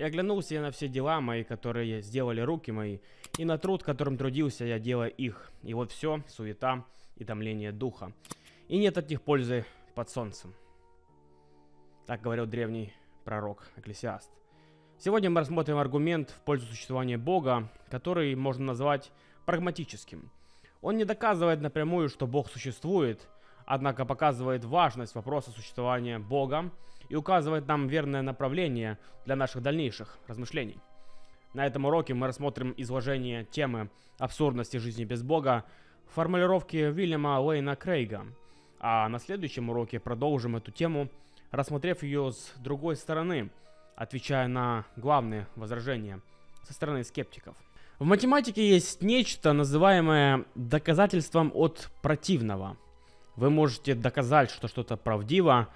И 0.00 0.02
оглянулся 0.02 0.54
я 0.54 0.62
на 0.62 0.70
все 0.70 0.88
дела 0.88 1.20
мои, 1.20 1.44
которые 1.44 2.00
сделали 2.00 2.40
руки 2.40 2.70
мои, 2.70 3.00
и 3.36 3.44
на 3.44 3.58
труд, 3.58 3.82
которым 3.82 4.16
трудился 4.16 4.64
я, 4.64 4.78
делая 4.78 5.08
их. 5.08 5.52
И 5.62 5.74
вот 5.74 5.92
все, 5.92 6.22
суета 6.26 6.86
и 7.16 7.24
томление 7.26 7.70
духа. 7.70 8.14
И 8.68 8.78
нет 8.78 8.96
от 8.96 9.10
них 9.10 9.20
пользы 9.20 9.66
под 9.94 10.08
солнцем. 10.08 10.54
Так 12.06 12.22
говорил 12.22 12.46
древний 12.46 12.94
пророк 13.26 13.68
Экклесиаст. 13.76 14.30
Сегодня 14.96 15.28
мы 15.28 15.40
рассмотрим 15.40 15.76
аргумент 15.76 16.30
в 16.30 16.40
пользу 16.44 16.64
существования 16.64 17.18
Бога, 17.18 17.70
который 17.90 18.34
можно 18.34 18.64
назвать 18.64 19.12
прагматическим. 19.44 20.30
Он 20.80 20.96
не 20.96 21.04
доказывает 21.04 21.60
напрямую, 21.60 22.08
что 22.08 22.26
Бог 22.26 22.48
существует, 22.48 23.28
однако 23.66 24.06
показывает 24.06 24.64
важность 24.64 25.14
вопроса 25.14 25.50
существования 25.50 26.18
Бога 26.18 26.70
и 27.10 27.16
указывает 27.16 27.66
нам 27.66 27.88
верное 27.88 28.22
направление 28.22 28.98
для 29.26 29.36
наших 29.36 29.62
дальнейших 29.62 30.18
размышлений. 30.26 30.78
На 31.52 31.66
этом 31.66 31.84
уроке 31.84 32.14
мы 32.14 32.28
рассмотрим 32.28 32.72
изложение 32.76 33.44
темы 33.44 33.90
абсурдности 34.18 34.76
жизни 34.78 35.04
без 35.04 35.22
Бога 35.22 35.64
в 36.08 36.14
формулировке 36.14 36.88
Уильяма 36.88 37.40
Лейна 37.40 37.76
Крейга, 37.76 38.24
а 38.78 39.08
на 39.08 39.18
следующем 39.18 39.68
уроке 39.68 39.98
продолжим 39.98 40.56
эту 40.56 40.70
тему, 40.70 41.10
рассмотрев 41.50 42.02
ее 42.04 42.30
с 42.32 42.52
другой 42.58 42.96
стороны, 42.96 43.50
отвечая 43.96 44.46
на 44.46 44.86
главные 44.96 45.48
возражения 45.56 46.20
со 46.62 46.72
стороны 46.72 47.02
скептиков. 47.02 47.56
В 47.98 48.04
математике 48.04 48.66
есть 48.66 49.02
нечто, 49.02 49.52
называемое 49.52 50.46
доказательством 50.54 51.50
от 51.54 51.90
противного. 52.00 52.78
Вы 53.36 53.50
можете 53.50 53.94
доказать, 53.94 54.50
что 54.50 54.68
что-то 54.68 54.96
правдиво, 54.96 55.68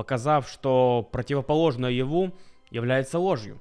показав, 0.00 0.48
что 0.48 1.06
противоположное 1.12 1.90
его 1.90 2.32
является 2.70 3.18
ложью. 3.18 3.60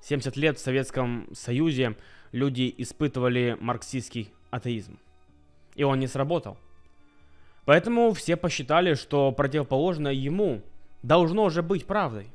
70 0.00 0.36
лет 0.36 0.58
в 0.58 0.60
Советском 0.60 1.28
Союзе 1.32 1.94
люди 2.32 2.74
испытывали 2.76 3.56
марксистский 3.60 4.32
атеизм. 4.50 4.98
И 5.76 5.84
он 5.84 6.00
не 6.00 6.08
сработал. 6.08 6.58
Поэтому 7.66 8.12
все 8.14 8.34
посчитали, 8.36 8.94
что 8.94 9.30
противоположное 9.30 10.12
ему 10.12 10.60
должно 11.04 11.48
же 11.50 11.62
быть 11.62 11.86
правдой. 11.86 12.26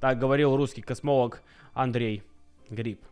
Так 0.00 0.18
говорил 0.18 0.56
русский 0.56 0.80
космолог 0.80 1.42
Андрей 1.74 2.22
Гриб. 2.70 3.04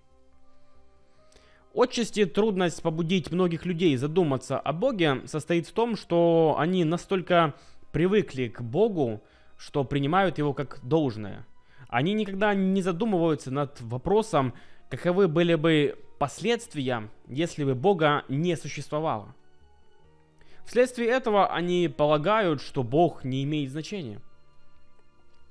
Отчасти 1.74 2.24
трудность 2.24 2.80
побудить 2.80 3.30
многих 3.30 3.66
людей 3.66 3.94
задуматься 3.98 4.58
о 4.58 4.72
Боге 4.72 5.20
состоит 5.26 5.66
в 5.66 5.72
том, 5.72 5.96
что 5.96 6.56
они 6.58 6.84
настолько 6.84 7.52
привыкли 7.94 8.48
к 8.48 8.60
Богу, 8.60 9.22
что 9.56 9.84
принимают 9.84 10.38
его 10.38 10.52
как 10.52 10.80
должное. 10.82 11.46
Они 11.88 12.12
никогда 12.12 12.54
не 12.54 12.82
задумываются 12.82 13.50
над 13.50 13.80
вопросом, 13.80 14.54
каковы 14.90 15.28
были 15.28 15.54
бы 15.54 15.98
последствия, 16.18 17.10
если 17.28 17.64
бы 17.64 17.74
Бога 17.74 18.24
не 18.28 18.56
существовало. 18.56 19.34
Вследствие 20.64 21.08
этого 21.08 21.52
они 21.52 21.88
полагают, 21.88 22.60
что 22.62 22.82
Бог 22.82 23.24
не 23.24 23.44
имеет 23.44 23.70
значения. 23.70 24.20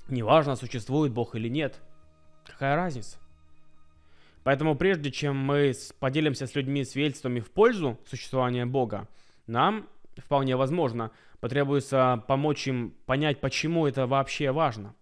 Неважно, 0.09 0.55
существует 0.55 1.13
Бог 1.13 1.35
или 1.35 1.47
нет. 1.47 1.81
Какая 2.45 2.75
разница? 2.75 3.17
Поэтому 4.43 4.75
прежде 4.75 5.11
чем 5.11 5.37
мы 5.37 5.73
поделимся 5.99 6.47
с 6.47 6.55
людьми 6.55 6.83
свидетельствами 6.83 7.39
в 7.39 7.51
пользу 7.51 7.97
существования 8.05 8.65
Бога, 8.65 9.07
нам 9.47 9.87
вполне 10.17 10.55
возможно 10.57 11.11
потребуется 11.43 12.23
помочь 12.25 12.69
им 12.69 12.91
понять, 13.05 13.41
почему 13.41 13.85
это 13.85 14.07
вообще 14.07 14.53
важно. 14.53 14.95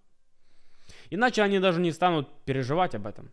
Иначе 1.11 1.43
они 1.43 1.60
даже 1.60 1.80
не 1.80 1.92
станут 1.92 2.27
переживать 2.45 2.95
об 2.95 3.05
этом. 3.05 3.32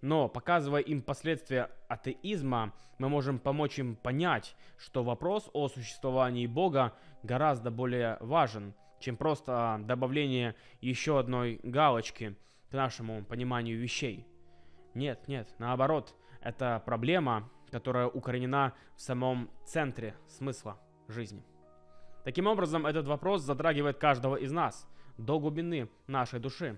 Но 0.00 0.28
показывая 0.28 0.80
им 0.80 1.02
последствия 1.02 1.70
атеизма, 1.88 2.72
мы 2.98 3.08
можем 3.08 3.40
помочь 3.40 3.80
им 3.80 3.96
понять, 3.96 4.54
что 4.78 5.02
вопрос 5.02 5.50
о 5.54 5.68
существовании 5.68 6.46
Бога 6.46 6.92
гораздо 7.24 7.72
более 7.72 8.16
важен, 8.20 8.74
чем 9.00 9.16
просто 9.16 9.80
добавление 9.82 10.54
еще 10.80 11.18
одной 11.18 11.58
галочки 11.64 12.36
к 12.70 12.74
нашему 12.74 13.24
пониманию 13.24 13.76
вещей. 13.76 14.24
Нет, 14.94 15.26
нет, 15.26 15.48
наоборот, 15.58 16.14
это 16.40 16.80
проблема, 16.86 17.50
которая 17.72 18.06
укоренена 18.06 18.72
в 18.94 19.00
самом 19.00 19.50
центре 19.64 20.14
смысла 20.28 20.78
жизни. 21.08 21.42
Таким 22.26 22.48
образом, 22.48 22.86
этот 22.86 23.06
вопрос 23.06 23.42
затрагивает 23.42 23.98
каждого 23.98 24.34
из 24.34 24.50
нас 24.50 24.88
до 25.16 25.38
глубины 25.38 25.88
нашей 26.08 26.40
души. 26.40 26.76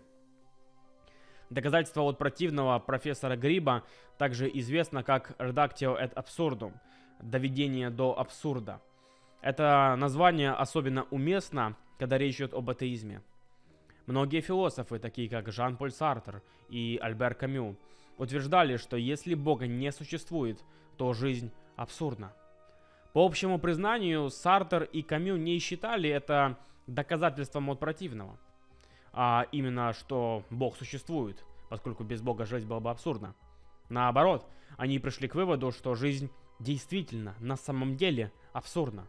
Доказательство 1.48 2.03
от 2.03 2.19
противного 2.19 2.78
профессора 2.81 3.34
Гриба 3.34 3.82
также 4.19 4.50
известно 4.58 5.03
как 5.03 5.31
«Reductio 5.38 5.98
et 5.98 6.12
absurdum»– 6.12 6.75
«доведение 7.22 7.88
до 7.88 8.20
абсурда». 8.20 8.82
Это 9.41 9.97
название 9.97 10.50
особенно 10.50 11.04
уместно, 11.04 11.76
когда 11.98 12.19
речь 12.19 12.37
идет 12.37 12.53
об 12.53 12.69
атеизме. 12.69 13.22
Многие 14.04 14.42
философы, 14.42 14.98
такие 14.98 15.31
как 15.31 15.50
Жан-Поль 15.50 15.92
Сартер 15.92 16.42
и 16.69 16.98
Альбер 17.00 17.34
Камю, 17.34 17.78
утверждали, 18.19 18.76
что 18.76 18.98
если 18.98 19.32
Бога 19.32 19.66
не 19.66 19.92
существует, 19.92 20.62
то 20.98 21.14
жизнь 21.14 21.50
абсурдна. 21.75 22.34
По 23.12 23.24
общему 23.24 23.58
признанию, 23.58 24.28
Сартер 24.28 24.82
и 24.82 25.02
Камю 25.02 25.36
не 25.36 25.58
считали 25.58 26.10
это 26.10 26.58
доказательством 26.86 27.70
от 27.70 27.80
противного, 27.80 28.38
а 29.12 29.46
именно, 29.50 29.94
что 29.94 30.44
Бог 30.50 30.76
существует, 30.76 31.42
поскольку 31.70 32.04
без 32.04 32.20
Бога 32.20 32.44
жить 32.44 32.66
было 32.66 32.80
бы 32.80 32.91
абсурдно. 32.91 33.34
Наоборот, 33.88 34.46
они 34.76 34.98
пришли 34.98 35.26
к 35.26 35.34
выводу, 35.34 35.72
что 35.72 35.94
жизнь 35.94 36.30
действительно, 36.58 37.34
на 37.41 37.56
самом 37.56 37.96
деле, 37.96 38.30
абсурдна. 38.52 39.06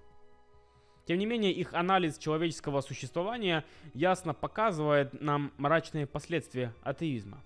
Тем 1.06 1.18
не 1.18 1.26
менее, 1.26 1.52
их 1.52 1.74
анализ 1.74 2.18
человеческого 2.18 2.82
существования 2.82 3.66
ясно 3.94 4.34
показывает 4.34 5.20
нам 5.20 5.52
мрачные 5.58 6.06
последствия 6.06 6.74
атеизма. 6.84 7.42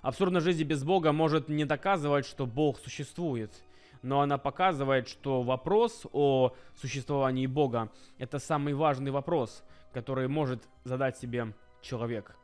Абсурдность 0.00 0.46
жизни 0.46 0.64
без 0.64 0.82
Бога 0.82 1.12
может 1.12 1.48
не 1.48 1.66
доказывать, 1.66 2.24
что 2.24 2.46
Бог 2.46 2.78
существует– 2.78 3.52
но 4.02 4.20
она 4.20 4.38
показывает, 4.38 5.08
что 5.08 5.42
вопрос 5.42 6.06
о 6.12 6.54
существовании 6.74 7.46
Бога– 7.46 7.90
это 8.18 8.38
самый 8.38 8.74
важный 8.74 9.10
вопрос, 9.10 9.64
который 9.92 10.28
может 10.28 10.68
задать 10.84 11.16
себе 11.18 11.54
человек. 11.82 12.36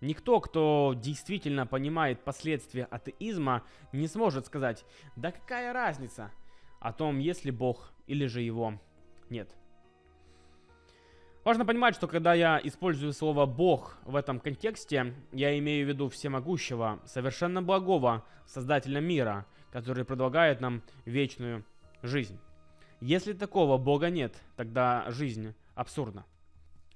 Никто, 0.00 0.40
кто 0.40 0.94
действительно 0.96 1.66
понимает 1.66 2.24
последствия 2.24 2.84
атеизма, 2.84 3.62
не 3.92 4.06
сможет 4.06 4.46
сказать, 4.46 4.84
да 5.16 5.32
какая 5.32 5.72
разница 5.72 6.30
о 6.80 6.92
том, 6.92 7.18
есть 7.18 7.44
ли 7.44 7.50
Бог 7.50 7.92
или 8.06 8.26
же 8.26 8.42
его 8.42 8.78
нет. 9.30 9.50
Важно 11.44 11.66
понимать, 11.66 11.94
что 11.94 12.08
когда 12.08 12.32
я 12.32 12.58
использую 12.62 13.12
слово 13.12 13.44
«Бог» 13.44 13.98
в 14.04 14.16
этом 14.16 14.40
контексте, 14.40 15.14
я 15.30 15.58
имею 15.58 15.84
в 15.84 15.88
виду 15.88 16.08
всемогущего, 16.08 17.00
совершенно 17.04 17.62
благого 17.62 18.24
Создателя 18.46 19.00
мира, 19.00 19.46
который 19.74 20.04
предлагает 20.04 20.60
нам 20.60 20.84
вечную 21.04 21.64
жизнь. 22.00 22.38
Если 23.00 23.32
такого 23.32 23.76
Бога 23.76 24.08
нет, 24.08 24.32
тогда 24.54 25.04
жизнь 25.10 25.52
абсурдна. 25.74 26.24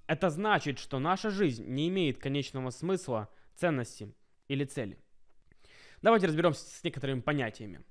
Это 0.06 0.31
значит, 0.31 0.78
что 0.78 1.00
наша 1.00 1.31
жизнь 1.31 1.66
не 1.66 1.89
имеет 1.89 2.19
конечного 2.19 2.71
смысла, 2.71 3.28
ценности 3.56 4.15
или 4.47 4.65
цели. 4.65 4.97
Давайте 6.03 6.28
разберемся 6.28 6.61
с 6.61 6.84
некоторыми 6.84 7.19
понятиями. 7.19 7.83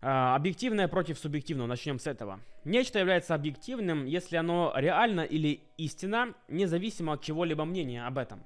А, 0.00 0.36
объективное 0.36 0.86
против 0.86 1.18
субъективного. 1.18 1.66
Начнем 1.66 1.98
с 1.98 2.06
этого. 2.06 2.38
Нечто 2.64 3.00
является 3.00 3.34
объективным, 3.34 4.04
если 4.04 4.36
оно 4.36 4.72
реально 4.76 5.22
или 5.22 5.60
истина, 5.76 6.34
независимо 6.46 7.14
от 7.14 7.22
чего-либо 7.22 7.64
мнения 7.64 8.06
об 8.06 8.18
этом. 8.18 8.44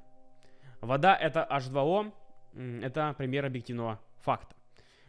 Вода 0.80 1.14
это 1.14 1.46
H2O, 1.50 2.10
это 2.82 3.14
пример 3.18 3.44
объективного 3.44 4.00
факта. 4.22 4.55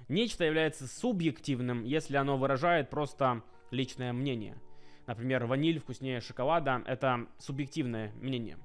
Нечто 0.09 0.45
является 0.45 0.87
субъективным, 0.87 1.83
если 1.83 2.15
оно 2.15 2.37
выражает 2.37 2.89
просто 2.89 3.43
личное 3.71 4.13
мнение. 4.13 4.57
Например, 5.05 5.45
ваниль 5.45 5.79
вкуснее 5.79 6.21
шоколада– 6.21 6.81
это 6.85 7.27
субъективное 7.39 8.11
мнение. 8.21 8.57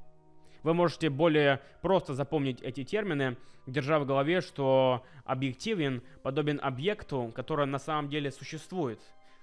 Вы 0.63 0.75
можете 0.75 1.11
более 1.11 1.61
просто 1.81 2.15
запомнить 2.15 2.63
эти 2.63 2.85
термины, 2.85 3.37
держа 3.67 3.99
в 3.99 4.07
голове, 4.07 4.41
что 4.41 5.05
объективен 5.25 6.03
подобен 6.23 6.61
объекту, 6.63 7.33
который 7.35 7.67
на 7.67 7.79
самом 7.79 8.09
деле 8.09 8.31
существует, 8.31 9.01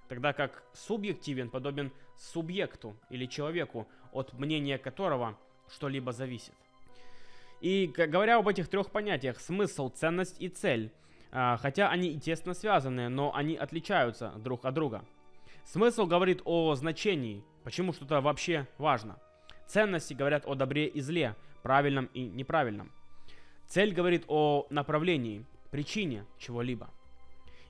тогда 0.08 0.32
как 0.32 0.64
субъективен 0.74 1.50
подобен 1.50 1.92
субъекту 2.18 2.96
или 3.10 3.26
человеку, 3.26 3.88
от 4.14 4.34
мнения 4.34 4.78
которого 4.78 5.38
что-либо 5.70 6.14
зависит. 6.14 6.54
И 7.60 7.88
говоря 7.88 8.38
об 8.38 8.48
этих 8.48 8.70
трех 8.70 8.90
понятиях, 8.90 9.40
смысл, 9.42 9.90
ценность 9.90 10.38
и 10.42 10.48
цель, 10.48 10.92
хотя 11.32 11.90
они 11.90 12.10
и 12.10 12.20
тесно 12.20 12.54
связаны, 12.54 13.10
но 13.10 13.36
они 13.36 13.56
отличаются 13.56 14.34
друг 14.38 14.66
от 14.66 14.74
друга. 14.74 15.06
Смысл 15.64 16.06
говорит 16.06 16.42
о 16.46 16.76
значении, 16.76 17.44
почему 17.64 17.94
что-то 17.94 18.22
вообще 18.22 18.68
важно– 18.78 19.18
Ценности 19.70 20.16
говорят 20.16 20.48
о 20.48 20.56
добре 20.56 20.88
и 20.88 21.00
зле, 21.00 21.36
правильном 21.62 22.10
и 22.16 22.22
неправильном. 22.22 22.92
Цель 23.68 23.94
говорит 23.94 24.24
о 24.28 24.66
направлении, 24.72 25.46
причине 25.70 26.26
чего-либо. 26.40 26.90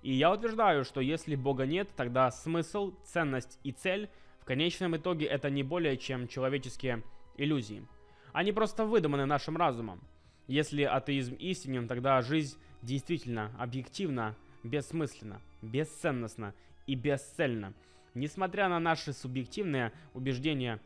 И 0.02 0.14
я 0.14 0.32
утверждаю, 0.32 0.86
что 0.86 1.02
если 1.02 1.36
Бога 1.36 1.66
нет, 1.66 1.90
тогда 1.98 2.32
смысл, 2.32 2.94
ценность 3.04 3.60
и 3.66 3.74
цель 3.74 4.10
в 4.40 4.46
конечном 4.46 4.96
итоге 4.96 5.26
это 5.26 5.50
не 5.50 5.62
более 5.62 5.98
чем 5.98 6.30
человеческие 6.30 7.04
иллюзии. 7.36 7.86
Они 8.32 8.54
просто 8.54 8.86
выдуманы 8.86 9.26
нашим 9.26 9.58
разумом. 9.58 10.00
Если 10.48 10.84
атеизм 10.84 11.36
истинен, 11.36 11.90
тогда 11.90 12.22
жизнь 12.22 12.58
действительно 12.82 13.52
объективно, 13.58 14.36
бессмысленна, 14.64 15.42
бесценностна 15.62 16.54
и 16.88 16.96
бесцельна, 16.96 17.74
несмотря 18.14 18.68
на 18.68 18.80
наши 18.80 19.14
субъективные 19.14 19.92
убеждения 20.14 20.80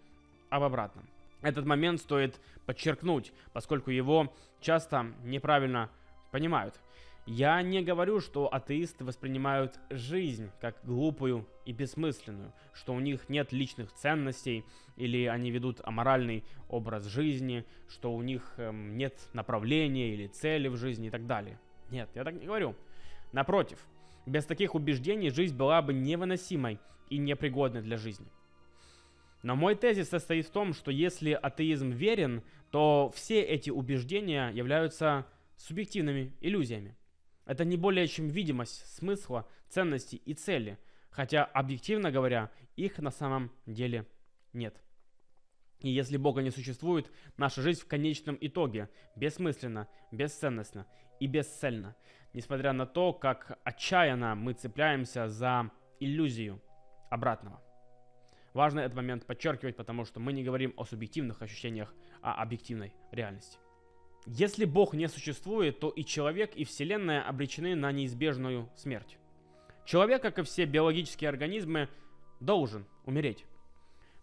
об 0.49 0.63
обратном. 0.63 1.07
Этот 1.41 1.65
момент 1.65 1.99
стоит 1.99 2.39
подчеркнуть, 2.65 3.33
поскольку 3.51 3.91
его 3.91 4.33
часто 4.61 5.13
неправильно 5.23 5.89
понимают. 6.31 6.79
Я 7.25 7.61
не 7.61 7.81
говорю, 7.81 8.19
что 8.19 8.53
атеисты 8.53 9.05
воспринимают 9.05 9.79
жизнь 9.89 10.49
как 10.59 10.75
глупую 10.83 11.47
и 11.65 11.71
бессмысленную, 11.71 12.51
что 12.73 12.93
у 12.93 12.99
них 12.99 13.29
нет 13.29 13.53
личных 13.53 13.93
ценностей, 13.93 14.65
или 14.97 15.25
они 15.25 15.49
ведут 15.49 15.79
аморальный 15.83 16.43
образ 16.67 17.05
жизни, 17.05 17.65
что 17.87 18.13
у 18.13 18.21
них 18.21 18.53
эм, 18.57 18.97
нет 18.97 19.17
направления 19.31 20.13
или 20.13 20.27
цели 20.27 20.67
в 20.67 20.75
жизни 20.75 21.07
и 21.07 21.11
так 21.11 21.25
далее. 21.25 21.57
Нет, 21.93 22.09
я 22.15 22.23
так 22.23 22.33
не 22.33 22.47
говорю. 22.47 22.75
Напротив, 23.33 23.77
без 24.25 24.45
таких 24.45 24.73
убеждений 24.73 25.29
жизнь 25.29 25.55
была 25.55 25.79
бы 25.83 25.93
невыносимой 25.93 26.79
и 27.11 27.19
непригодной 27.19 27.83
для 27.83 27.97
жизни. 27.97 28.25
Но 29.43 29.55
мой 29.55 29.75
тезис 29.75 30.09
состоит 30.09 30.47
в 30.47 30.49
том, 30.49 30.73
что 30.73 30.89
если 30.89 31.33
атеизм 31.33 31.91
верен, 31.91 32.41
то 32.71 33.11
все 33.13 33.43
эти 33.43 33.69
убеждения 33.69 34.49
являются 34.49 35.27
субъективными 35.55 36.33
иллюзиями. 36.41 36.97
Это 37.45 37.63
не 37.63 37.77
более 37.77 38.07
чем 38.07 38.27
видимость 38.27 38.87
смысла, 38.95 39.47
ценности 39.69 40.15
и 40.15 40.33
цели, 40.33 40.79
хотя, 41.11 41.45
объективно 41.45 42.09
говоря, 42.09 42.49
их 42.75 42.97
на 42.97 43.11
самом 43.11 43.51
деле 43.67 44.07
нет. 44.51 44.75
И 45.83 45.89
если 45.89 46.17
Бога 46.17 46.41
не 46.41 46.49
существует, 46.49 47.11
наша 47.37 47.61
жизнь 47.61 47.81
в 47.81 47.87
конечном 47.87 48.37
итоге 48.39 48.89
бессмысленна, 49.15 49.87
бесценностна 50.11 50.87
и 51.19 51.27
бесцельна, 51.27 51.95
несмотря 52.33 52.73
на 52.73 52.85
то, 52.85 53.13
как 53.13 53.59
отчаянно 53.63 54.33
мы 54.33 54.53
цепляемся 54.53 55.27
за 55.27 55.69
иллюзию 55.99 56.61
обратного. 57.11 57.61
Важно 58.53 58.79
этот 58.79 58.95
момент 58.95 59.25
подчеркивать, 59.25 59.75
потому 59.75 60.05
что 60.05 60.19
мы 60.19 60.31
не 60.31 60.43
говорим 60.43 60.73
о 60.77 60.85
субъективных 60.85 61.41
ощущениях, 61.41 61.93
а 62.21 62.41
объективной 62.41 62.93
реальности. 63.11 63.57
Если 64.25 64.63
Бог 64.63 64.93
не 64.93 65.09
существует, 65.09 65.81
то 65.81 65.89
и 65.89 66.05
человек, 66.05 66.55
и 66.55 66.63
Вселенная 66.63 67.27
обречены 67.27 67.75
на 67.75 67.91
неизбежную 67.91 68.69
смерть. 68.75 69.17
Человек, 69.85 70.21
как 70.21 70.39
и 70.39 70.43
все 70.43 70.63
биологические 70.63 71.29
организмы, 71.29 71.89
должен 72.39 72.85
умереть. 73.03 73.45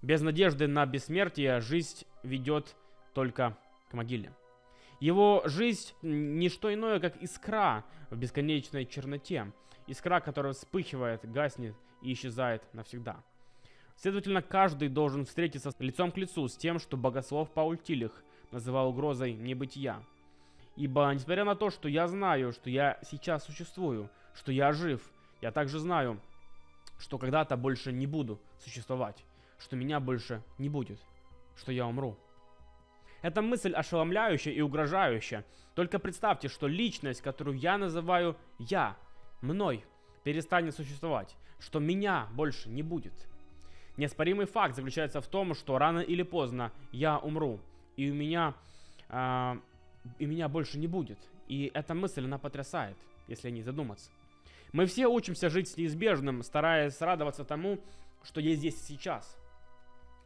Без 0.02 0.22
надежды 0.22 0.66
на 0.66 0.86
бессмертие 0.86 1.60
жизнь 1.60 2.06
ведет 2.22 2.74
только 3.12 3.56
к 3.90 3.94
могиле. 3.94 4.32
Его 4.98 5.42
жизнь 5.44 5.92
не 6.02 6.48
что 6.48 6.72
иное, 6.72 7.00
как 7.00 7.16
искра 7.22 7.84
в 8.10 8.16
бесконечной 8.16 8.86
черноте. 8.86 9.52
Искра, 9.86 10.20
которая 10.20 10.52
вспыхивает, 10.52 11.30
гаснет 11.30 11.74
и 12.02 12.12
исчезает 12.12 12.62
навсегда. 12.72 13.22
Следовательно, 13.96 14.40
каждый 14.40 14.88
должен 14.88 15.26
встретиться 15.26 15.70
лицом 15.78 16.12
к 16.12 16.16
лицу 16.16 16.48
с 16.48 16.56
тем, 16.56 16.78
что 16.78 16.96
богослов 16.96 17.50
Пауль 17.50 17.76
Тилих 17.76 18.24
называл 18.50 18.88
угрозой 18.88 19.34
небытия. 19.34 20.02
Ибо, 20.76 21.10
несмотря 21.12 21.44
на 21.44 21.54
то, 21.54 21.68
что 21.68 21.88
я 21.88 22.08
знаю, 22.08 22.52
что 22.52 22.70
я 22.70 22.98
сейчас 23.02 23.44
существую, 23.44 24.08
что 24.34 24.52
я 24.52 24.72
жив, 24.72 25.02
я 25.42 25.52
также 25.52 25.78
знаю, 25.78 26.18
что 26.98 27.18
когда-то 27.18 27.56
больше 27.58 27.92
не 27.92 28.06
буду 28.06 28.40
существовать, 28.58 29.24
что 29.60 29.76
меня 29.76 30.00
больше 30.00 30.42
не 30.58 30.68
будет, 30.68 30.98
что 31.56 31.70
я 31.72 31.86
умру. 31.86 32.16
Эта 33.22 33.42
мысль 33.42 33.72
ошеломляющая 33.72 34.52
и 34.52 34.60
угрожающая. 34.60 35.44
Только 35.74 35.98
представьте, 35.98 36.48
что 36.48 36.66
личность, 36.66 37.20
которую 37.20 37.58
я 37.58 37.78
называю 37.78 38.36
«я», 38.58 38.96
мной, 39.42 39.84
перестанет 40.24 40.74
существовать, 40.74 41.36
что 41.58 41.78
меня 41.78 42.28
больше 42.32 42.68
не 42.68 42.82
будет. 42.82 43.12
Неоспоримый 43.96 44.46
факт 44.46 44.74
заключается 44.74 45.20
в 45.20 45.26
том, 45.26 45.54
что 45.54 45.78
рано 45.78 46.00
или 46.00 46.22
поздно 46.22 46.72
я 46.92 47.18
умру, 47.18 47.60
и 47.96 48.10
у 48.10 48.14
меня, 48.14 48.54
э, 49.08 49.56
и 50.18 50.26
меня 50.26 50.48
больше 50.48 50.78
не 50.78 50.86
будет. 50.86 51.18
И 51.48 51.70
эта 51.74 51.94
мысль, 51.94 52.24
она 52.24 52.38
потрясает, 52.38 52.96
если 53.28 53.48
о 53.48 53.50
ней 53.50 53.62
задуматься. 53.62 54.10
Мы 54.72 54.86
все 54.86 55.06
учимся 55.08 55.50
жить 55.50 55.68
с 55.68 55.76
неизбежным, 55.76 56.42
стараясь 56.42 57.00
радоваться 57.00 57.44
тому, 57.44 57.78
что 58.22 58.40
есть 58.40 58.60
здесь 58.60 58.80
сейчас. 58.80 59.39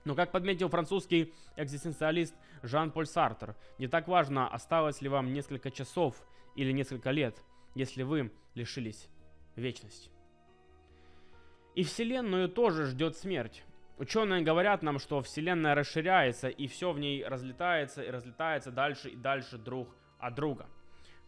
Но 0.04 0.14
как 0.14 0.32
подметил 0.32 0.68
французский 0.68 1.32
экзистенциалист 1.56 2.34
Жан-Поль 2.62 3.06
Сартер, 3.06 3.56
не 3.78 3.88
так 3.88 4.06
важно, 4.06 4.48
осталось 4.48 5.00
ли 5.00 5.08
вам 5.08 5.32
несколько 5.32 5.70
часов 5.70 6.16
или 6.56 6.72
несколько 6.72 7.10
лет, 7.10 7.42
если 7.74 8.02
вы 8.02 8.30
лишились 8.54 9.08
вечности. 9.56 10.10
И 11.74 11.82
Вселенную 11.82 12.48
тоже 12.48 12.86
ждет 12.86 13.16
смерть. 13.16 13.64
Ученые 13.96 14.42
говорят 14.42 14.82
нам, 14.82 14.98
что 14.98 15.22
Вселенная 15.22 15.74
расширяется, 15.74 16.48
и 16.48 16.66
все 16.66 16.92
в 16.92 16.98
ней 16.98 17.24
разлетается 17.24 18.02
и 18.02 18.10
разлетается 18.10 18.70
дальше 18.70 19.10
и 19.10 19.16
дальше 19.16 19.56
друг 19.56 19.88
от 20.18 20.34
друга. 20.34 20.66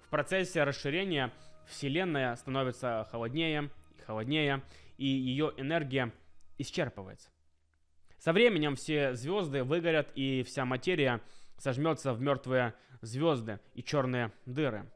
В 0.01 0.09
процессе 0.09 0.65
расширения 0.65 1.33
Вселенная 1.67 2.35
становится 2.37 3.07
холоднее 3.11 3.71
и 3.99 4.03
холоднее, 4.03 4.63
и 4.99 5.07
ее 5.07 5.53
энергия 5.57 6.13
исчерпывается. 6.59 7.31
Со 8.19 8.33
временем 8.33 8.77
все 8.77 9.15
звезды 9.15 9.63
выгорят, 9.63 10.11
и 10.15 10.43
вся 10.43 10.65
материя 10.65 11.21
сожмется 11.59 12.13
в 12.13 12.21
мертвые 12.21 12.75
звезды 13.03 13.61
и 13.75 13.83
черные 13.83 14.33
дыры. 14.47 14.91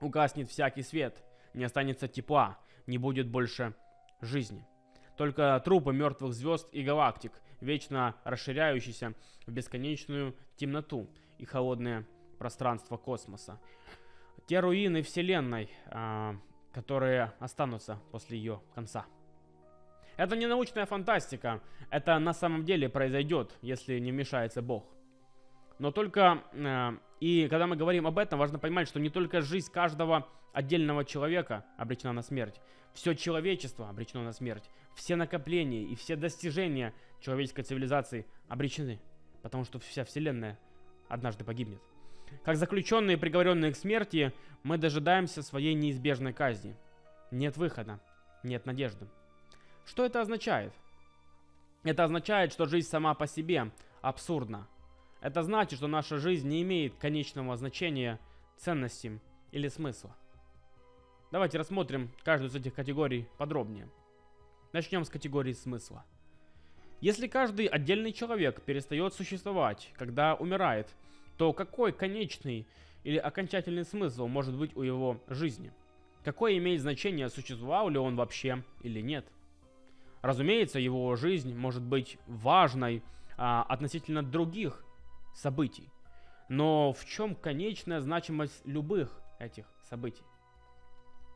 Угаснет 0.00 0.48
всякий 0.48 0.82
свет, 0.82 1.22
не 1.54 1.64
останется 1.64 2.08
тепла, 2.08 2.58
не 2.86 2.98
будет 2.98 3.28
больше 3.28 3.74
жизни. 4.20 4.66
Только 5.16 5.60
трупы 5.64 5.92
мертвых 5.92 6.32
звезд 6.32 6.68
и 6.72 6.82
галактик, 6.82 7.32
вечно 7.60 8.16
расширяющиеся 8.24 9.14
в 9.46 9.52
бесконечную 9.52 10.34
темноту 10.56 11.10
и 11.38 11.44
холодное 11.44 12.06
пространство 12.38 12.96
космоса. 12.96 13.60
Те 14.46 14.60
руины 14.60 15.02
Вселенной, 15.02 15.70
э, 15.86 16.34
которые 16.72 17.32
останутся 17.38 18.00
после 18.10 18.38
ее 18.38 18.62
конца. 18.74 19.04
Это 20.20 20.36
не 20.36 20.44
научная 20.44 20.84
фантастика, 20.84 21.62
это 21.88 22.18
на 22.18 22.34
самом 22.34 22.66
деле 22.66 22.90
произойдет, 22.90 23.56
если 23.62 23.98
не 23.98 24.12
вмешается 24.12 24.60
Бог. 24.60 24.84
Но 25.78 25.92
только, 25.92 26.44
э, 26.52 26.90
и 27.20 27.48
когда 27.48 27.66
мы 27.66 27.74
говорим 27.74 28.06
об 28.06 28.18
этом, 28.18 28.38
важно 28.38 28.58
понимать, 28.58 28.86
что 28.86 29.00
не 29.00 29.08
только 29.08 29.40
жизнь 29.40 29.72
каждого 29.72 30.28
отдельного 30.52 31.06
человека 31.06 31.64
обречена 31.78 32.12
на 32.12 32.20
смерть. 32.20 32.60
Все 32.92 33.14
человечество 33.14 33.88
обречено 33.88 34.22
на 34.22 34.32
смерть. 34.32 34.68
Все 34.94 35.16
накопления 35.16 35.84
и 35.84 35.94
все 35.94 36.16
достижения 36.16 36.92
человеческой 37.22 37.62
цивилизации 37.62 38.26
обречены. 38.46 39.00
Потому 39.40 39.64
что 39.64 39.78
вся 39.78 40.04
вселенная 40.04 40.58
однажды 41.08 41.44
погибнет. 41.44 41.80
Как 42.44 42.56
заключенные, 42.56 43.16
приговоренные 43.16 43.72
к 43.72 43.76
смерти, 43.76 44.34
мы 44.64 44.76
дожидаемся 44.76 45.42
своей 45.42 45.72
неизбежной 45.72 46.34
казни. 46.34 46.76
Нет 47.30 47.56
выхода, 47.56 48.00
нет 48.42 48.66
надежды. 48.66 49.08
Что 49.86 50.04
это 50.04 50.20
означает? 50.20 50.72
Это 51.82 52.04
означает, 52.04 52.52
что 52.52 52.66
жизнь 52.66 52.88
сама 52.88 53.14
по 53.14 53.26
себе 53.26 53.70
абсурдна. 54.02 54.66
Это 55.20 55.42
значит, 55.42 55.78
что 55.78 55.86
наша 55.86 56.18
жизнь 56.18 56.48
не 56.48 56.62
имеет 56.62 56.94
конечного 56.96 57.56
значения, 57.56 58.18
ценности 58.56 59.20
или 59.52 59.68
смысла. 59.68 60.14
Давайте 61.30 61.58
рассмотрим 61.58 62.10
каждую 62.24 62.50
из 62.50 62.56
этих 62.56 62.74
категорий 62.74 63.28
подробнее. 63.38 63.88
Начнем 64.72 65.04
с 65.04 65.10
категории 65.10 65.52
смысла. 65.52 66.04
Если 67.00 67.28
каждый 67.28 67.66
отдельный 67.66 68.12
человек 68.12 68.62
перестает 68.62 69.14
существовать, 69.14 69.90
когда 69.94 70.34
умирает, 70.34 70.88
то 71.38 71.52
какой 71.52 71.92
конечный 71.92 72.66
или 73.04 73.16
окончательный 73.16 73.84
смысл 73.84 74.26
может 74.26 74.54
быть 74.54 74.76
у 74.76 74.82
его 74.82 75.18
жизни? 75.28 75.72
Какое 76.24 76.58
имеет 76.58 76.82
значение, 76.82 77.30
существовал 77.30 77.88
ли 77.88 77.98
он 77.98 78.16
вообще 78.16 78.62
или 78.82 79.00
нет? 79.00 79.26
Разумеется, 80.22 80.78
его 80.78 81.16
жизнь 81.16 81.54
может 81.54 81.82
быть 81.82 82.18
важной 82.26 83.02
а, 83.36 83.62
относительно 83.62 84.22
других 84.22 84.84
событий. 85.34 85.88
Но 86.48 86.92
в 86.92 87.04
чем 87.06 87.34
конечная 87.34 88.00
значимость 88.00 88.60
любых 88.66 89.20
этих 89.38 89.66
событий? 89.88 90.24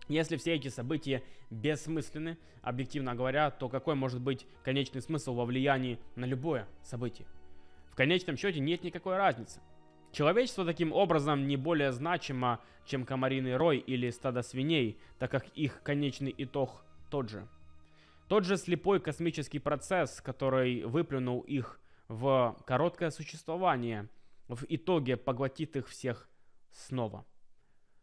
Если 0.08 0.36
все 0.36 0.54
эти 0.54 0.68
события 0.68 1.22
бессмысленны, 1.50 2.36
объективно 2.60 3.14
говоря, 3.14 3.50
то 3.50 3.68
какой 3.68 3.94
может 3.94 4.20
быть 4.20 4.46
конечный 4.62 5.00
смысл 5.00 5.34
во 5.34 5.46
влиянии 5.46 5.98
на 6.14 6.26
любое 6.26 6.68
событие? 6.82 7.26
В 7.90 7.96
конечном 7.96 8.36
счете 8.36 8.60
нет 8.60 8.82
никакой 8.82 9.16
разницы. 9.16 9.60
Человечество 10.12 10.64
таким 10.64 10.92
образом 10.92 11.46
не 11.46 11.56
более 11.56 11.90
значимо, 11.90 12.60
чем 12.84 13.04
комариный 13.06 13.56
рой 13.56 13.78
или 13.78 14.10
стадо 14.10 14.42
свиней, 14.42 14.98
так 15.18 15.30
как 15.30 15.46
их 15.54 15.82
конечный 15.82 16.34
итог 16.36 16.84
тот 17.10 17.30
же. 17.30 17.48
Тот 18.28 18.44
же 18.44 18.56
слепой 18.56 19.00
космический 19.00 19.58
процесс, 19.58 20.20
который 20.20 20.84
выплюнул 20.84 21.40
их 21.40 21.80
в 22.08 22.56
короткое 22.66 23.10
существование, 23.10 24.08
в 24.48 24.64
итоге 24.68 25.16
поглотит 25.16 25.76
их 25.76 25.88
всех 25.88 26.28
снова. 26.70 27.26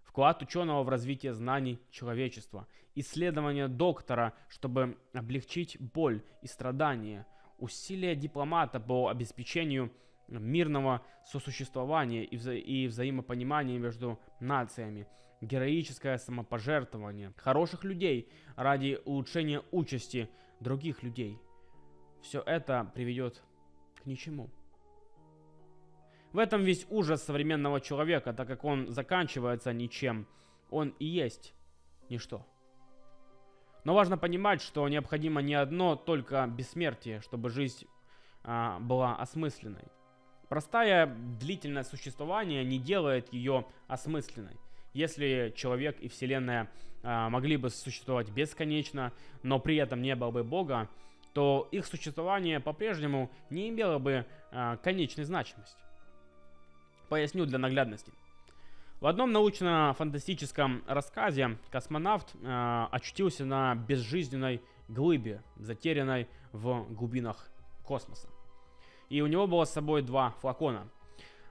Вклад 0.03 0.41
ученого 0.41 0.83
в 0.83 0.89
развитие 0.89 1.33
знаний 1.33 1.79
человечества, 1.89 2.67
исследование 2.95 3.67
доктора, 3.67 4.33
чтобы 4.49 4.97
облегчить 5.13 5.77
боль 5.79 6.21
и 6.41 6.47
страдания, 6.47 7.25
усилия 7.57 8.15
дипломата 8.15 8.79
по 8.79 9.07
обеспечению 9.07 9.91
мирного 10.27 11.01
сосуществования 11.25 12.23
и, 12.23 12.37
вза 12.37 12.53
и 12.53 12.87
взаимопонимания 12.87 13.79
между 13.79 14.19
нациями, 14.39 15.07
героическое 15.41 16.17
самопожертвование 16.17 17.33
хороших 17.35 17.83
людей 17.83 18.31
ради 18.55 18.99
улучшения 19.05 19.61
участи 19.71 20.29
других 20.59 21.03
людей. 21.03 21.39
Все 22.21 22.41
это 22.41 22.91
приведет 22.93 23.43
к 23.95 24.05
ничему. 24.05 24.49
В 26.31 26.37
этом 26.37 26.63
весь 26.63 26.85
ужас 26.89 27.23
современного 27.23 27.81
человека, 27.81 28.31
так 28.33 28.47
как 28.47 28.63
он 28.63 28.87
заканчивается 28.89 29.73
ничем. 29.73 30.27
Он 30.69 30.89
и 30.99 31.05
есть 31.05 31.53
ничто. 32.09 32.45
Но 33.83 33.93
важно 33.93 34.17
понимать, 34.17 34.61
что 34.61 34.87
необходимо 34.87 35.41
не 35.41 35.55
одно 35.55 35.95
только 35.95 36.45
бессмертие, 36.47 37.19
чтобы 37.21 37.49
жизнь 37.49 37.87
а, 38.43 38.79
была 38.79 39.15
осмысленной. 39.15 39.85
Простая 40.47 41.07
длительное 41.07 41.83
существование 41.83 42.63
не 42.63 42.77
делает 42.77 43.33
ее 43.33 43.65
осмысленной. 43.87 44.57
Если 44.93 45.53
человек 45.55 45.99
и 45.99 46.07
Вселенная 46.07 46.69
а, 47.03 47.29
могли 47.29 47.57
бы 47.57 47.69
существовать 47.69 48.29
бесконечно, 48.29 49.13
но 49.43 49.59
при 49.59 49.77
этом 49.77 50.01
не 50.01 50.15
было 50.15 50.31
бы 50.31 50.43
Бога, 50.43 50.89
то 51.33 51.67
их 51.71 51.85
существование 51.85 52.59
по-прежнему 52.59 53.31
не 53.49 53.69
имело 53.69 53.99
бы 53.99 54.25
а, 54.51 54.77
конечной 54.77 55.23
значимости. 55.23 55.77
Поясню 57.09 57.45
для 57.45 57.57
наглядности. 57.57 58.11
В 59.01 59.07
одном 59.07 59.31
научно-фантастическом 59.31 60.83
рассказе 60.85 61.57
космонавт 61.71 62.35
э, 62.35 62.87
очутился 62.91 63.45
на 63.45 63.73
безжизненной 63.73 64.61
глыбе, 64.87 65.41
затерянной 65.55 66.27
в 66.51 66.85
глубинах 66.93 67.49
космоса. 67.83 68.29
И 69.09 69.21
у 69.21 69.27
него 69.27 69.47
было 69.47 69.65
с 69.65 69.73
собой 69.73 70.03
два 70.03 70.35
флакона. 70.39 70.87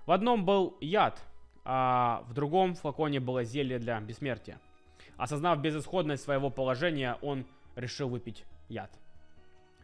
В 0.07 0.13
одном 0.13 0.45
был 0.45 0.77
яд, 0.81 1.21
а 1.65 2.25
в 2.29 2.35
другом 2.35 2.75
флаконе 2.75 3.21
было 3.21 3.45
зелье 3.45 3.79
для 3.79 4.01
бессмертия. 4.01 4.59
Осознав 5.17 5.61
безысходность 5.61 6.23
своего 6.23 6.51
положения, 6.51 7.19
он 7.21 7.45
решил 7.77 8.09
выпить 8.09 8.45
яд. 8.69 8.91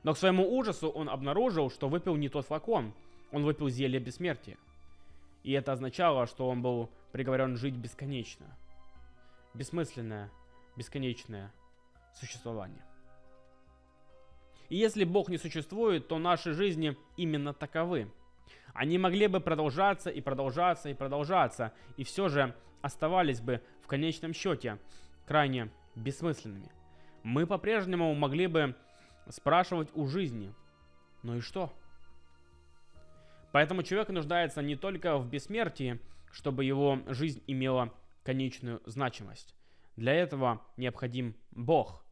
Но 0.03 0.15
к 0.15 0.19
своему 0.19 0.57
ужасу 0.57 0.89
он 0.89 1.09
обнаружил, 1.09 1.71
что 1.71 1.89
выпил 1.89 2.17
не 2.17 2.29
тот 2.29 2.47
флакон. 2.47 2.93
Он 3.33 3.45
выпил 3.45 3.69
зелье 3.69 3.99
бессмертия. 3.99 4.57
И 5.43 5.53
это 5.53 5.73
означало, 5.73 6.27
что 6.27 6.49
он 6.49 6.63
был 6.63 6.91
приговорен 7.13 7.57
жить 7.57 7.75
бесконечно. 7.75 8.47
Бессмысленное, 9.55 10.31
бесконечное 10.77 11.53
существование. 12.15 12.83
И 14.69 14.77
если 14.77 15.05
Бог 15.05 15.29
не 15.29 15.39
существует, 15.39 16.09
то 16.09 16.19
наши 16.19 16.53
жизни 16.53 16.97
именно 17.17 17.53
таковы. 17.53 18.11
Они 18.75 18.99
могли 18.99 19.27
бы 19.27 19.41
продолжаться 19.41 20.11
и 20.11 20.21
продолжаться 20.21 20.89
и 20.89 20.95
продолжаться, 20.95 21.73
и 21.97 22.05
все 22.05 22.29
же 22.29 22.55
оставались 22.83 23.41
бы 23.41 23.63
в 23.83 23.87
конечном 23.87 24.33
счете 24.33 24.79
крайне 25.27 25.71
бессмысленными. 25.95 26.71
Мы 27.23 27.47
по-прежнему 27.47 28.15
могли 28.15 28.47
бы 28.47 28.77
спрашивать 29.29 29.89
у 29.95 30.07
жизни, 30.07 30.55
ну 31.23 31.37
и 31.37 31.41
что? 31.41 31.73
Поэтому 33.53 33.83
человек 33.83 34.11
нуждается 34.11 34.63
не 34.63 34.77
только 34.77 35.19
в 35.19 35.29
бессмертии, 35.29 35.99
чтобы 36.31 36.65
его 36.65 37.01
жизнь 37.07 37.43
имела 37.47 37.93
конечную 38.23 38.83
значимость. 38.85 39.55
Для 39.97 40.13
этого 40.13 40.61
необходим 40.77 41.35
Бог 41.51 42.05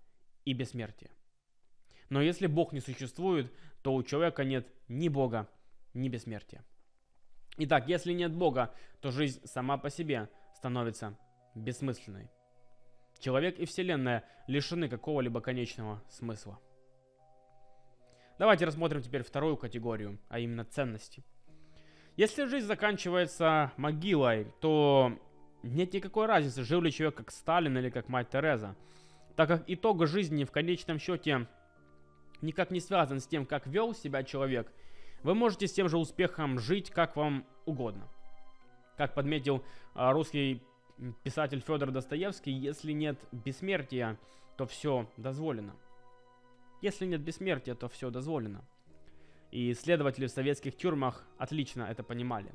и 0.44 0.54
бессмертие. 0.54 1.10
Но 2.08 2.22
если 2.22 2.46
Бог 2.46 2.72
не 2.72 2.80
существует, 2.80 3.52
то 3.82 3.94
у 3.94 4.02
человека 4.02 4.44
нет 4.44 4.66
ни 4.88 5.08
Бога, 5.08 5.48
ни 5.94 6.08
бессмертия. 6.08 6.64
Итак, 7.56 7.88
если 7.88 8.12
нет 8.12 8.34
Бога, 8.34 8.74
то 9.00 9.10
жизнь 9.10 9.40
сама 9.44 9.78
по 9.78 9.90
себе 9.90 10.28
становится 10.54 11.16
бессмысленной. 11.54 12.30
Человек 13.20 13.58
и 13.58 13.64
Вселенная 13.64 14.24
лишены 14.46 14.88
какого-либо 14.88 15.40
конечного 15.40 16.02
смысла. 16.08 16.58
Давайте 18.38 18.64
рассмотрим 18.64 19.00
теперь 19.00 19.22
вторую 19.22 19.56
категорию, 19.56 20.18
а 20.28 20.40
именно 20.40 20.64
ценности. 20.64 21.24
Если 22.16 22.46
жизнь 22.46 22.66
заканчивается 22.66 23.72
могилой, 23.76 24.52
то 24.60 25.16
нет 25.62 25.92
никакой 25.92 26.26
разницы, 26.26 26.64
жил 26.64 26.80
ли 26.80 26.92
человек 26.92 27.16
как 27.16 27.30
Сталин 27.30 27.78
или 27.78 27.90
как 27.90 28.08
мать 28.08 28.30
Тереза, 28.30 28.76
так 29.36 29.48
как 29.48 29.64
итог 29.68 30.06
жизни 30.06 30.44
в 30.44 30.50
конечном 30.50 30.98
счете 30.98 31.48
никак 32.42 32.70
не 32.70 32.80
связан 32.80 33.20
с 33.20 33.26
тем, 33.26 33.46
как 33.46 33.66
вел 33.66 33.94
себя 33.94 34.22
человек, 34.22 34.72
вы 35.24 35.34
можете 35.34 35.66
с 35.66 35.72
тем 35.72 35.88
же 35.88 35.98
успехом 35.98 36.60
жить 36.60 36.90
как 36.90 37.16
вам 37.16 37.44
угодно. 37.64 38.08
Как 38.96 39.14
подметил 39.14 39.64
а, 39.94 40.12
русский 40.12 40.62
писатель 41.24 41.60
Федор 41.60 41.90
Достоевский, 41.90 42.52
если 42.52 42.92
нет 42.92 43.18
бессмертия, 43.32 44.18
то 44.56 44.66
все 44.66 45.10
дозволено. 45.16 45.74
Если 46.82 47.06
нет 47.06 47.22
бессмертия, 47.22 47.74
то 47.74 47.88
все 47.88 48.10
дозволено. 48.10 48.62
И 49.50 49.72
следователи 49.72 50.26
в 50.26 50.30
советских 50.30 50.76
тюрьмах 50.76 51.24
отлично 51.38 51.84
это 51.84 52.02
понимали. 52.02 52.52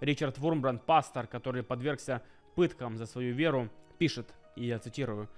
Ричард 0.00 0.38
Вурмбранд, 0.38 0.84
пастор, 0.84 1.26
который 1.26 1.62
подвергся 1.62 2.22
пыткам 2.54 2.96
за 2.96 3.06
свою 3.06 3.34
веру, 3.34 3.70
пишет, 3.98 4.34
и 4.56 4.66
я 4.66 4.78
цитирую, 4.78 5.28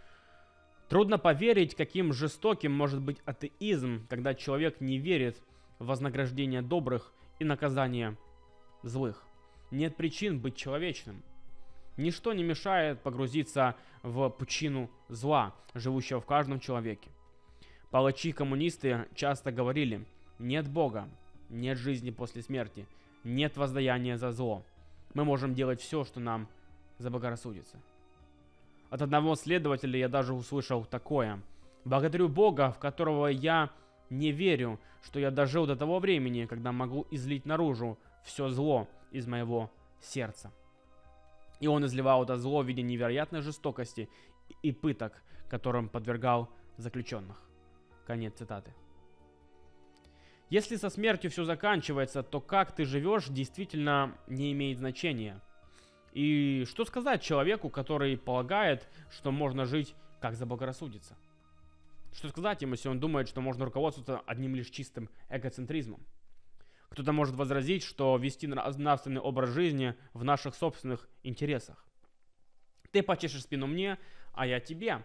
«Трудно 0.88 1.16
поверить, 1.16 1.74
каким 1.74 2.12
жестоким 2.12 2.72
может 2.72 3.00
быть 3.00 3.18
атеизм, 3.24 4.06
когда 4.08 4.34
человек 4.34 4.80
не 4.80 4.98
верит 4.98 5.40
вознаграждение 5.82 6.62
добрых 6.62 7.12
и 7.38 7.44
наказание 7.44 8.16
злых. 8.82 9.24
Нет 9.70 9.96
причин 9.96 10.38
быть 10.38 10.56
человечным. 10.56 11.22
Ничто 11.96 12.32
не 12.32 12.42
мешает 12.42 13.00
погрузиться 13.00 13.76
в 14.02 14.28
пучину 14.30 14.90
зла, 15.08 15.54
живущего 15.74 16.20
в 16.20 16.26
каждом 16.26 16.60
человеке. 16.60 17.10
Палачи-коммунисты 17.90 19.06
часто 19.14 19.52
говорили, 19.52 20.04
нет 20.38 20.68
Бога, 20.68 21.08
нет 21.50 21.76
жизни 21.78 22.10
после 22.10 22.42
смерти, 22.42 22.86
нет 23.24 23.56
воздаяния 23.56 24.16
за 24.16 24.32
зло. 24.32 24.62
Мы 25.14 25.24
можем 25.24 25.54
делать 25.54 25.80
все, 25.80 26.04
что 26.04 26.18
нам 26.18 26.48
заблагорассудится. 26.98 27.76
От 28.88 29.02
одного 29.02 29.34
следователя 29.34 29.98
я 29.98 30.08
даже 30.08 30.32
услышал 30.32 30.84
такое. 30.84 31.40
Благодарю 31.84 32.28
Бога, 32.28 32.70
в 32.72 32.78
которого 32.78 33.26
я 33.26 33.70
не 34.12 34.30
верю, 34.30 34.78
что 35.02 35.18
я 35.18 35.30
дожил 35.30 35.66
до 35.66 35.74
того 35.74 35.98
времени, 35.98 36.46
когда 36.46 36.70
могу 36.70 37.06
излить 37.10 37.46
наружу 37.46 37.98
все 38.24 38.48
зло 38.48 38.88
из 39.10 39.26
моего 39.26 39.70
сердца. 40.00 40.52
И 41.60 41.66
он 41.66 41.84
изливал 41.86 42.24
это 42.24 42.36
зло 42.36 42.62
в 42.62 42.66
виде 42.66 42.82
невероятной 42.82 43.40
жестокости 43.40 44.08
и 44.62 44.72
пыток, 44.72 45.22
которым 45.48 45.88
подвергал 45.88 46.50
заключенных. 46.76 47.40
Конец 48.06 48.34
цитаты. 48.34 48.74
Если 50.50 50.76
со 50.76 50.90
смертью 50.90 51.30
все 51.30 51.44
заканчивается, 51.44 52.22
то 52.22 52.40
как 52.40 52.74
ты 52.74 52.84
живешь 52.84 53.28
действительно 53.28 54.14
не 54.26 54.52
имеет 54.52 54.78
значения. 54.78 55.40
И 56.12 56.66
что 56.68 56.84
сказать 56.84 57.22
человеку, 57.22 57.70
который 57.70 58.18
полагает, 58.18 58.86
что 59.10 59.30
можно 59.32 59.64
жить 59.64 59.94
как 60.20 60.34
заблагорассудится? 60.34 61.16
Что 62.12 62.28
сказать 62.28 62.62
ему, 62.62 62.72
если 62.72 62.88
он 62.88 63.00
думает, 63.00 63.28
что 63.28 63.40
можно 63.40 63.64
руководствоваться 63.64 64.22
одним 64.26 64.54
лишь 64.54 64.70
чистым 64.70 65.08
эгоцентризмом? 65.30 66.06
Кто-то 66.90 67.12
может 67.12 67.34
возразить, 67.34 67.82
что 67.82 68.16
вести 68.18 68.46
нравственный 68.46 69.20
образ 69.20 69.50
жизни 69.50 69.94
в 70.12 70.24
наших 70.24 70.54
собственных 70.54 71.08
интересах. 71.22 71.86
Ты 72.90 73.02
почешешь 73.02 73.44
спину 73.44 73.66
мне, 73.66 73.98
а 74.34 74.46
я 74.46 74.60
тебе. 74.60 75.02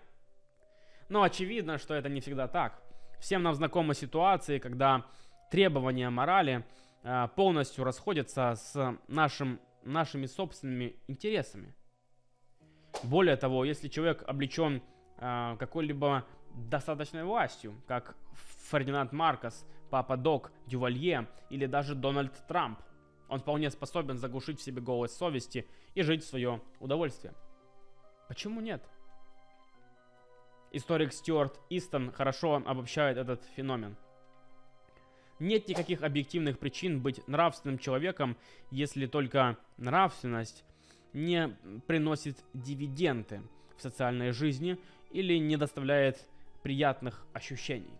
Но 1.07 1.23
очевидно, 1.23 1.77
что 1.77 1.93
это 1.93 2.09
не 2.09 2.19
всегда 2.19 2.49
так. 2.49 2.83
Всем 3.19 3.41
нам 3.41 3.55
знакомы 3.55 3.95
ситуации, 3.95 4.59
когда 4.59 5.05
требования 5.49 6.09
морали 6.09 6.65
э, 7.03 7.29
полностью 7.37 7.85
расходятся 7.85 8.55
с 8.55 8.97
нашим, 9.07 9.61
нашими 9.83 10.25
собственными 10.25 10.97
интересами. 11.07 11.73
Более 13.03 13.37
того, 13.37 13.63
если 13.63 13.87
человек 13.87 14.23
облечен 14.27 14.83
э, 15.17 15.55
какой-либо 15.57 16.25
достаточной 16.69 17.23
властью, 17.23 17.75
как 17.87 18.15
Фердинанд 18.69 19.11
Маркос, 19.11 19.65
Папа 19.89 20.17
Док, 20.17 20.51
Дювалье 20.65 21.27
или 21.49 21.65
даже 21.65 21.95
Дональд 21.95 22.33
Трамп, 22.47 22.79
Он 23.29 23.39
вполне 23.39 23.69
способен 23.71 24.17
заглушить 24.17 24.59
в 24.59 24.63
себе 24.63 24.81
голос 24.81 25.15
совести 25.15 25.67
и 25.95 26.01
жить 26.01 26.23
в 26.23 26.27
свое 26.27 26.61
удовольствие. 26.79 27.33
Почему 28.27 28.61
нет? 28.61 28.83
Историк 30.71 31.13
Стюарт 31.13 31.59
Истон 31.69 32.11
хорошо 32.11 32.61
обобщает 32.65 33.17
этот 33.17 33.43
феномен. 33.55 33.95
Нет 35.39 35.67
никаких 35.67 36.03
объективных 36.03 36.57
причин 36.57 36.99
быть 37.01 37.25
нравственным 37.27 37.77
человеком, 37.77 38.37
если 38.71 39.05
только 39.05 39.57
нравственность 39.77 40.63
не 41.13 41.55
приносит 41.87 42.37
дивиденды 42.53 43.41
в 43.77 43.81
социальной 43.81 44.31
жизни 44.31 44.77
или 45.11 45.37
не 45.37 45.55
доставляет 45.55 46.27
приятных 46.67 47.25
ощущений. 47.31 47.97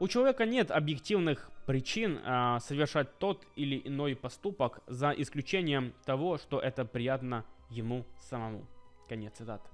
У 0.00 0.08
человека 0.08 0.46
нет 0.46 0.70
объективных 0.70 1.50
причин 1.66 2.20
э, 2.24 2.58
совершать 2.60 3.18
тот 3.18 3.46
или 3.54 3.82
иной 3.84 4.16
поступок 4.16 4.80
за 4.86 5.10
исключением 5.10 5.92
того, 6.06 6.38
что 6.38 6.58
это 6.58 6.86
приятно 6.86 7.44
ему 7.68 8.06
самому. 8.18 8.64
Конец 9.10 9.34
цитаты. 9.34 9.68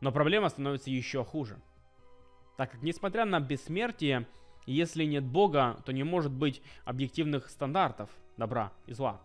Но 0.00 0.10
проблема 0.10 0.48
становится 0.48 0.90
еще 0.90 1.24
хуже. 1.24 1.56
Так 2.56 2.72
как 2.72 2.82
несмотря 2.82 3.24
на 3.24 3.38
бессмертие, 3.38 4.26
если 4.66 5.04
нет 5.04 5.22
Бога, 5.22 5.76
то 5.86 5.92
не 5.92 6.02
может 6.02 6.32
быть 6.32 6.62
объективных 6.84 7.48
стандартов 7.48 8.10
добра 8.36 8.72
и 8.88 8.92
зла. 8.92 9.20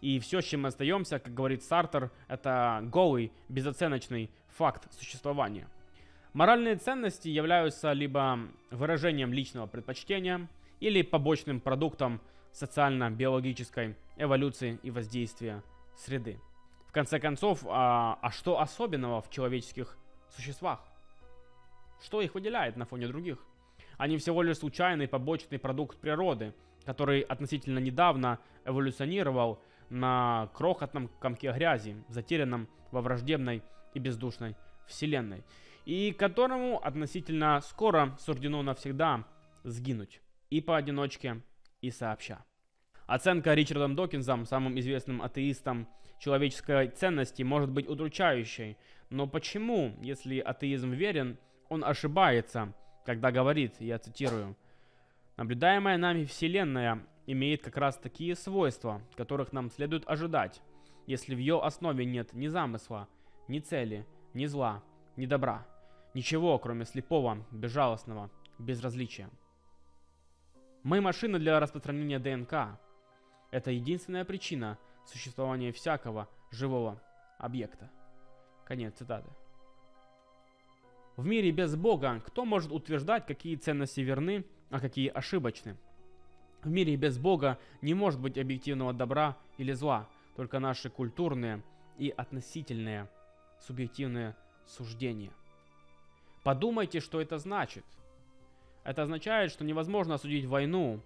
И 0.00 0.18
все, 0.18 0.40
с 0.40 0.44
чем 0.46 0.62
мы 0.62 0.70
остаемся, 0.70 1.20
как 1.20 1.32
говорит 1.32 1.62
Сартер, 1.62 2.10
это 2.26 2.80
голый, 2.82 3.30
безоценочный 3.48 4.28
факт 4.48 4.92
существования. 4.92 5.68
Моральные 6.32 6.76
ценности 6.76 7.28
являются 7.28 7.92
либо 7.92 8.38
выражением 8.70 9.32
личного 9.32 9.66
предпочтения, 9.66 10.48
или 10.82 11.02
побочным 11.02 11.60
продуктом 11.60 12.20
социально-биологической 12.50 13.94
эволюции 14.16 14.80
и 14.82 14.90
воздействия 14.90 15.62
среды. 15.94 16.40
В 16.88 16.92
конце 16.92 17.20
концов, 17.20 17.64
а, 17.68 18.18
а 18.20 18.32
что 18.32 18.60
особенного 18.60 19.22
в 19.22 19.30
человеческих 19.30 19.96
существах? 20.34 20.80
Что 22.02 22.20
их 22.20 22.34
выделяет 22.34 22.76
на 22.76 22.84
фоне 22.84 23.06
других? 23.06 23.38
Они 23.96 24.18
всего 24.18 24.42
лишь 24.42 24.58
случайный 24.58 25.06
побочный 25.06 25.60
продукт 25.60 25.98
природы, 25.98 26.52
который 26.84 27.20
относительно 27.20 27.78
недавно 27.78 28.40
эволюционировал 28.64 29.60
на 29.88 30.50
крохотном 30.52 31.10
комке 31.20 31.52
грязи, 31.52 31.94
затерянном 32.08 32.66
во 32.90 33.02
враждебной 33.02 33.62
и 33.94 34.00
бездушной 34.00 34.56
вселенной, 34.88 35.44
и 35.84 36.12
которому 36.12 36.78
относительно 36.84 37.60
скоро 37.60 38.16
суждено 38.20 38.62
навсегда 38.62 39.24
сгинуть 39.64 40.20
и 40.50 40.60
поодиночке, 40.60 41.40
и 41.80 41.90
сообща. 41.90 42.44
Оценка 43.06 43.54
Ричардом 43.54 43.96
Докинзом, 43.96 44.46
самым 44.46 44.78
известным 44.78 45.22
атеистом 45.22 45.88
человеческой 46.18 46.88
ценности, 46.88 47.42
может 47.42 47.70
быть 47.70 47.88
удручающей. 47.88 48.76
Но 49.10 49.26
почему, 49.26 49.94
если 50.00 50.38
атеизм 50.38 50.92
верен, 50.92 51.38
он 51.68 51.84
ошибается, 51.84 52.72
когда 53.04 53.32
говорит, 53.32 53.74
я 53.80 53.98
цитирую, 53.98 54.56
«Наблюдаемая 55.36 55.96
нами 55.96 56.24
Вселенная 56.24 57.04
имеет 57.26 57.62
как 57.62 57.76
раз 57.76 57.96
такие 57.96 58.36
свойства, 58.36 59.02
которых 59.16 59.52
нам 59.52 59.70
следует 59.70 60.08
ожидать, 60.08 60.60
если 61.06 61.34
в 61.34 61.38
ее 61.38 61.60
основе 61.60 62.04
нет 62.04 62.32
ни 62.32 62.46
замысла, 62.48 63.08
ни 63.48 63.58
цели, 63.58 64.06
ни 64.34 64.46
зла, 64.46 64.82
ни 65.16 65.26
добра, 65.26 65.66
ничего, 66.14 66.58
кроме 66.58 66.84
слепого, 66.84 67.38
безжалостного 67.50 68.30
безразличия. 68.58 69.30
Мы 70.82 71.00
машины 71.00 71.38
для 71.38 71.60
распространения 71.60 72.18
ДНК. 72.18 72.78
Это 73.50 73.70
единственная 73.70 74.24
причина 74.24 74.78
существования 75.06 75.72
всякого 75.72 76.28
живого 76.50 77.00
объекта. 77.38 77.90
Конец 78.64 78.94
цитаты. 78.94 79.28
В 81.16 81.26
мире 81.26 81.50
без 81.50 81.76
Бога 81.76 82.22
кто 82.26 82.44
может 82.44 82.72
утверждать, 82.72 83.26
какие 83.26 83.56
ценности 83.56 84.00
верны, 84.00 84.44
а 84.70 84.80
какие 84.80 85.08
ошибочны? 85.08 85.76
В 86.62 86.70
мире 86.70 86.96
без 86.96 87.18
Бога 87.18 87.58
не 87.82 87.92
может 87.92 88.20
быть 88.20 88.38
объективного 88.38 88.92
добра 88.92 89.36
или 89.58 89.72
зла, 89.72 90.08
только 90.36 90.58
наши 90.58 90.88
культурные 90.88 91.62
и 91.98 92.08
относительные 92.08 93.08
субъективные 93.60 94.34
суждения. 94.66 95.32
Подумайте, 96.42 97.00
что 97.00 97.20
это 97.20 97.38
значит. 97.38 97.84
Это 98.84 99.02
означает, 99.02 99.52
что 99.52 99.64
невозможно 99.64 100.14
осудить 100.14 100.44
войну, 100.44 101.00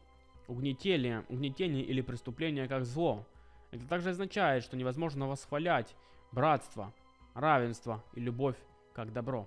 угнетение, 0.49 1.25
угнетение 1.29 1.83
или 1.83 2.01
преступление 2.01 2.69
как 2.69 2.85
зло. 2.85 3.27
Это 3.71 3.87
также 3.87 4.11
означает, 4.11 4.65
что 4.65 4.77
невозможно 4.77 5.27
восхвалять 5.27 5.95
братство, 6.33 6.93
равенство 7.35 8.03
и 8.15 8.21
любовь 8.21 8.57
как 8.95 9.13
добро. 9.13 9.47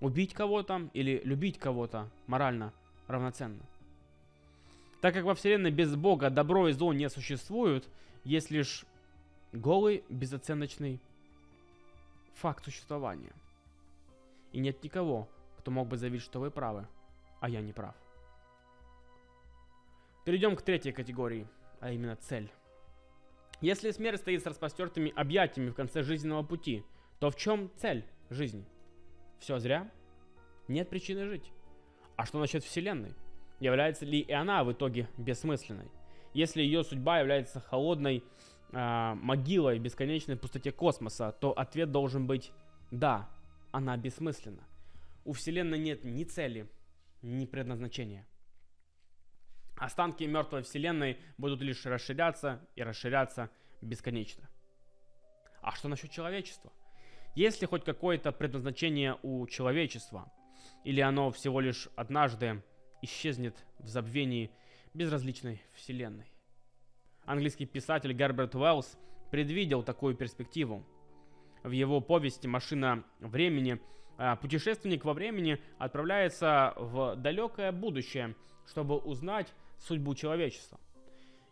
Убить 0.00 0.32
кого-то 0.32 0.88
или 0.92 1.20
любить 1.24 1.58
кого-то 1.58 2.08
морально 2.26 2.72
равноценно. 3.08 3.62
Так 5.00 5.14
как 5.14 5.24
во 5.24 5.34
Вселенной 5.34 5.70
без 5.70 5.96
Бога 5.96 6.30
добро 6.30 6.68
и 6.68 6.72
зло 6.72 6.92
не 6.92 7.08
существуют, 7.08 7.88
есть 8.22 8.50
лишь 8.50 8.84
голый, 9.52 10.04
безоценочный 10.08 11.00
факт 12.34 12.64
существования. 12.64 13.32
И 14.52 14.60
нет 14.60 14.82
никого, 14.82 15.28
кто 15.58 15.70
мог 15.70 15.88
бы 15.88 15.96
заявить, 15.96 16.22
что 16.22 16.40
вы 16.40 16.50
правы, 16.50 16.86
а 17.40 17.48
я 17.48 17.60
не 17.60 17.72
прав. 17.72 17.94
Перейдем 20.24 20.56
к 20.56 20.62
третьей 20.62 20.92
категории, 20.92 21.46
а 21.80 21.90
именно 21.90 22.16
цель. 22.16 22.50
Если 23.60 23.90
смерть 23.90 24.20
стоит 24.20 24.42
с 24.42 24.46
распростертыми 24.46 25.12
объятиями 25.14 25.70
в 25.70 25.74
конце 25.74 26.02
жизненного 26.02 26.42
пути, 26.42 26.84
то 27.18 27.30
в 27.30 27.36
чем 27.36 27.70
цель 27.76 28.04
жизни? 28.30 28.64
Все 29.38 29.58
зря? 29.58 29.90
Нет 30.68 30.88
причины 30.88 31.26
жить. 31.26 31.52
А 32.16 32.26
что 32.26 32.38
насчет 32.38 32.64
Вселенной? 32.64 33.14
является 33.60 34.06
ли 34.06 34.18
и 34.20 34.32
она 34.32 34.64
в 34.64 34.72
итоге 34.72 35.08
бессмысленной. 35.18 35.90
Если 36.32 36.62
ее 36.62 36.82
судьба 36.82 37.20
является 37.20 37.60
холодной 37.60 38.24
э, 38.72 39.14
могилой 39.14 39.78
в 39.78 39.82
бесконечной 39.82 40.36
пустоте 40.36 40.72
космоса, 40.72 41.32
то 41.40 41.52
ответ 41.52 41.92
должен 41.92 42.26
быть 42.26 42.50
«да, 42.90 43.28
она 43.72 43.96
бессмысленна». 43.96 44.66
У 45.24 45.32
Вселенной 45.32 45.78
нет 45.78 46.04
ни 46.04 46.24
цели, 46.24 46.70
ни 47.22 47.46
предназначения. 47.46 48.26
Останки 49.76 50.24
мертвой 50.24 50.62
Вселенной 50.62 51.18
будут 51.38 51.60
лишь 51.62 51.86
расширяться 51.86 52.66
и 52.74 52.82
расширяться 52.82 53.50
бесконечно. 53.80 54.48
А 55.62 55.72
что 55.72 55.88
насчет 55.88 56.10
человечества? 56.10 56.72
Есть 57.34 57.60
ли 57.60 57.66
хоть 57.66 57.84
какое-то 57.84 58.32
предназначение 58.32 59.18
у 59.22 59.46
человечества? 59.46 60.32
Или 60.84 61.00
оно 61.00 61.30
всего 61.30 61.60
лишь 61.60 61.88
однажды 61.96 62.62
исчезнет 63.02 63.56
в 63.78 63.88
забвении 63.88 64.50
безразличной 64.94 65.62
вселенной. 65.74 66.30
Английский 67.24 67.66
писатель 67.66 68.12
Герберт 68.12 68.54
Уэллс 68.54 68.98
предвидел 69.30 69.82
такую 69.82 70.14
перспективу. 70.14 70.84
В 71.62 71.70
его 71.70 72.00
повести 72.00 72.46
«Машина 72.46 73.04
времени» 73.18 73.80
а, 74.16 74.36
путешественник 74.36 75.04
во 75.04 75.12
времени 75.12 75.60
отправляется 75.78 76.74
в 76.76 77.16
далекое 77.16 77.72
будущее, 77.72 78.34
чтобы 78.66 78.96
узнать 78.96 79.52
судьбу 79.78 80.14
человечества. 80.14 80.78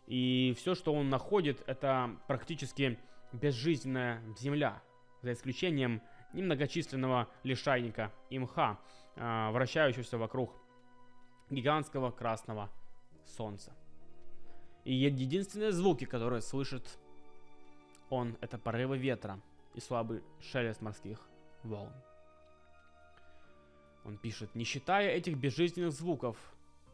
И 0.07 0.55
все, 0.57 0.73
что 0.73 0.93
он 0.93 1.09
находит, 1.09 1.63
это 1.67 2.15
практически 2.27 2.97
безжизненная 3.31 4.23
земля, 4.39 4.81
за 5.21 5.33
исключением 5.33 6.01
немногочисленного 6.33 7.27
лишайника 7.43 8.11
и 8.29 8.39
мха, 8.39 8.79
а, 9.15 9.51
вращающегося 9.51 10.17
вокруг 10.17 10.55
гигантского 11.49 12.11
красного 12.11 12.69
солнца. 13.25 13.75
И 14.85 14.93
единственные 14.93 15.71
звуки, 15.71 16.05
которые 16.05 16.41
слышит 16.41 16.97
он, 18.09 18.37
это 18.41 18.57
порывы 18.57 18.97
ветра 18.97 19.39
и 19.73 19.79
слабый 19.79 20.23
шелест 20.39 20.81
морских 20.81 21.19
волн. 21.63 21.93
Он 24.05 24.17
пишет, 24.17 24.55
не 24.55 24.63
считая 24.63 25.09
этих 25.09 25.37
безжизненных 25.37 25.91
звуков, 25.91 26.37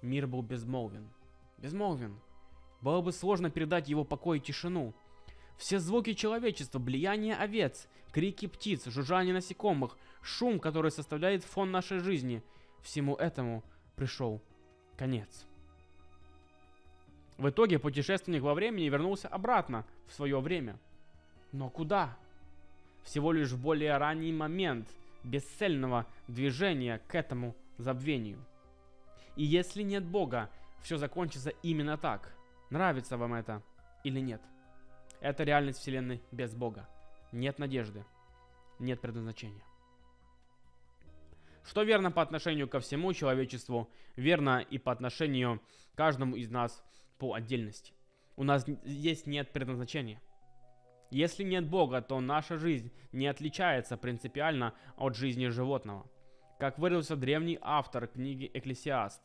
мир 0.01 0.27
был 0.27 0.41
безмолвен. 0.41 1.09
Безмолвен. 1.57 2.19
Было 2.81 3.01
бы 3.01 3.11
сложно 3.11 3.49
передать 3.49 3.87
его 3.87 4.03
покой 4.03 4.37
и 4.37 4.41
тишину. 4.41 4.93
Все 5.57 5.79
звуки 5.79 6.13
человечества, 6.13 6.79
блияние 6.79 7.35
овец, 7.35 7.87
крики 8.11 8.47
птиц, 8.47 8.85
жужжание 8.87 9.33
насекомых, 9.33 9.97
шум, 10.21 10.59
который 10.59 10.91
составляет 10.91 11.43
фон 11.43 11.71
нашей 11.71 11.99
жизни, 11.99 12.43
всему 12.81 13.15
этому 13.15 13.63
пришел 13.95 14.41
конец. 14.97 15.45
В 17.37 17.49
итоге 17.49 17.79
путешественник 17.79 18.41
во 18.41 18.53
времени 18.53 18.85
вернулся 18.85 19.27
обратно 19.27 19.85
в 20.07 20.13
свое 20.13 20.39
время. 20.39 20.79
Но 21.51 21.69
куда? 21.69 22.17
Всего 23.05 23.31
лишь 23.31 23.51
в 23.51 23.61
более 23.61 23.97
ранний 23.97 24.33
момент 24.33 24.89
бесцельного 25.23 26.07
движения 26.27 26.99
к 27.07 27.15
этому 27.15 27.55
забвению. 27.77 28.43
И 29.35 29.43
если 29.43 29.83
нет 29.83 30.03
Бога, 30.03 30.49
все 30.81 30.97
закончится 30.97 31.51
именно 31.61 31.97
так. 31.97 32.35
Нравится 32.69 33.15
вам 33.17 33.35
это 33.35 33.61
или 34.03 34.19
нет? 34.19 34.41
Это 35.21 35.43
реальность 35.43 35.79
Вселенной 35.79 36.21
без 36.31 36.53
Бога. 36.55 36.89
Нет 37.31 37.59
надежды, 37.59 38.03
нет 38.79 38.99
предназначения. 38.99 39.63
Что 41.63 41.83
верно 41.83 42.11
по 42.11 42.21
отношению 42.21 42.67
ко 42.67 42.79
всему 42.79 43.13
человечеству, 43.13 43.89
верно 44.15 44.59
и 44.59 44.77
по 44.77 44.91
отношению 44.91 45.61
каждому 45.95 46.35
из 46.35 46.49
нас 46.49 46.83
по 47.17 47.33
отдельности. 47.33 47.93
У 48.35 48.43
нас 48.43 48.65
здесь 48.83 49.25
нет 49.25 49.51
предназначения. 49.51 50.21
Если 51.11 51.43
нет 51.43 51.67
Бога, 51.67 52.01
то 52.01 52.19
наша 52.19 52.57
жизнь 52.57 52.91
не 53.11 53.27
отличается 53.27 53.97
принципиально 53.97 54.73
от 54.97 55.15
жизни 55.15 55.47
животного. 55.47 56.05
Как 56.59 56.79
выразился 56.79 57.15
древний 57.15 57.59
автор 57.61 58.07
книги 58.07 58.49
«Экклесиаст», 58.53 59.21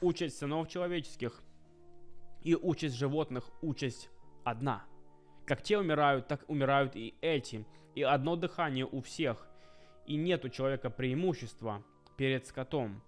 участь 0.00 0.38
сынов 0.38 0.68
человеческих 0.68 1.42
и 2.42 2.54
участь 2.54 2.96
животных, 2.96 3.50
участь 3.62 4.10
одна. 4.44 4.84
Как 5.46 5.62
те 5.62 5.78
умирают, 5.78 6.26
так 6.26 6.44
умирают 6.48 6.96
и 6.96 7.14
эти, 7.20 7.66
и 7.94 8.02
одно 8.02 8.36
дыхание 8.36 8.86
у 8.86 9.00
всех, 9.00 9.46
и 10.06 10.16
нет 10.16 10.44
у 10.44 10.48
человека 10.48 10.90
преимущества 10.90 11.82
перед 12.16 12.46
скотом, 12.46 13.02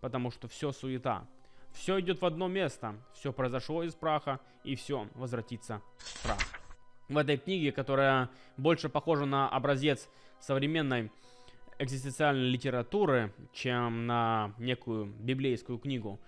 потому 0.00 0.30
что 0.30 0.48
все 0.48 0.72
суета. 0.72 1.26
Все 1.72 2.00
идет 2.00 2.20
в 2.20 2.26
одно 2.26 2.48
место, 2.48 2.94
все 3.14 3.32
произошло 3.32 3.82
из 3.82 3.94
праха, 3.94 4.40
и 4.64 4.74
все 4.74 5.08
возвратится 5.14 5.82
в 5.98 6.22
прах. 6.22 6.67
В 7.08 7.16
этой 7.16 7.38
книге, 7.38 7.72
которая 7.72 8.28
больше 8.58 8.90
похожа 8.90 9.24
на 9.24 9.48
образец 9.48 10.10
современной 10.40 11.10
экзистенциальной 11.78 12.50
литературы, 12.50 13.32
чем 13.52 14.06
на 14.06 14.52
некую 14.58 15.06
библейскую 15.06 15.78
книгу, 15.78 16.20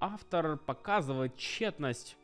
автор 0.00 0.56
показывает 0.56 1.36
тщетность 1.36 2.16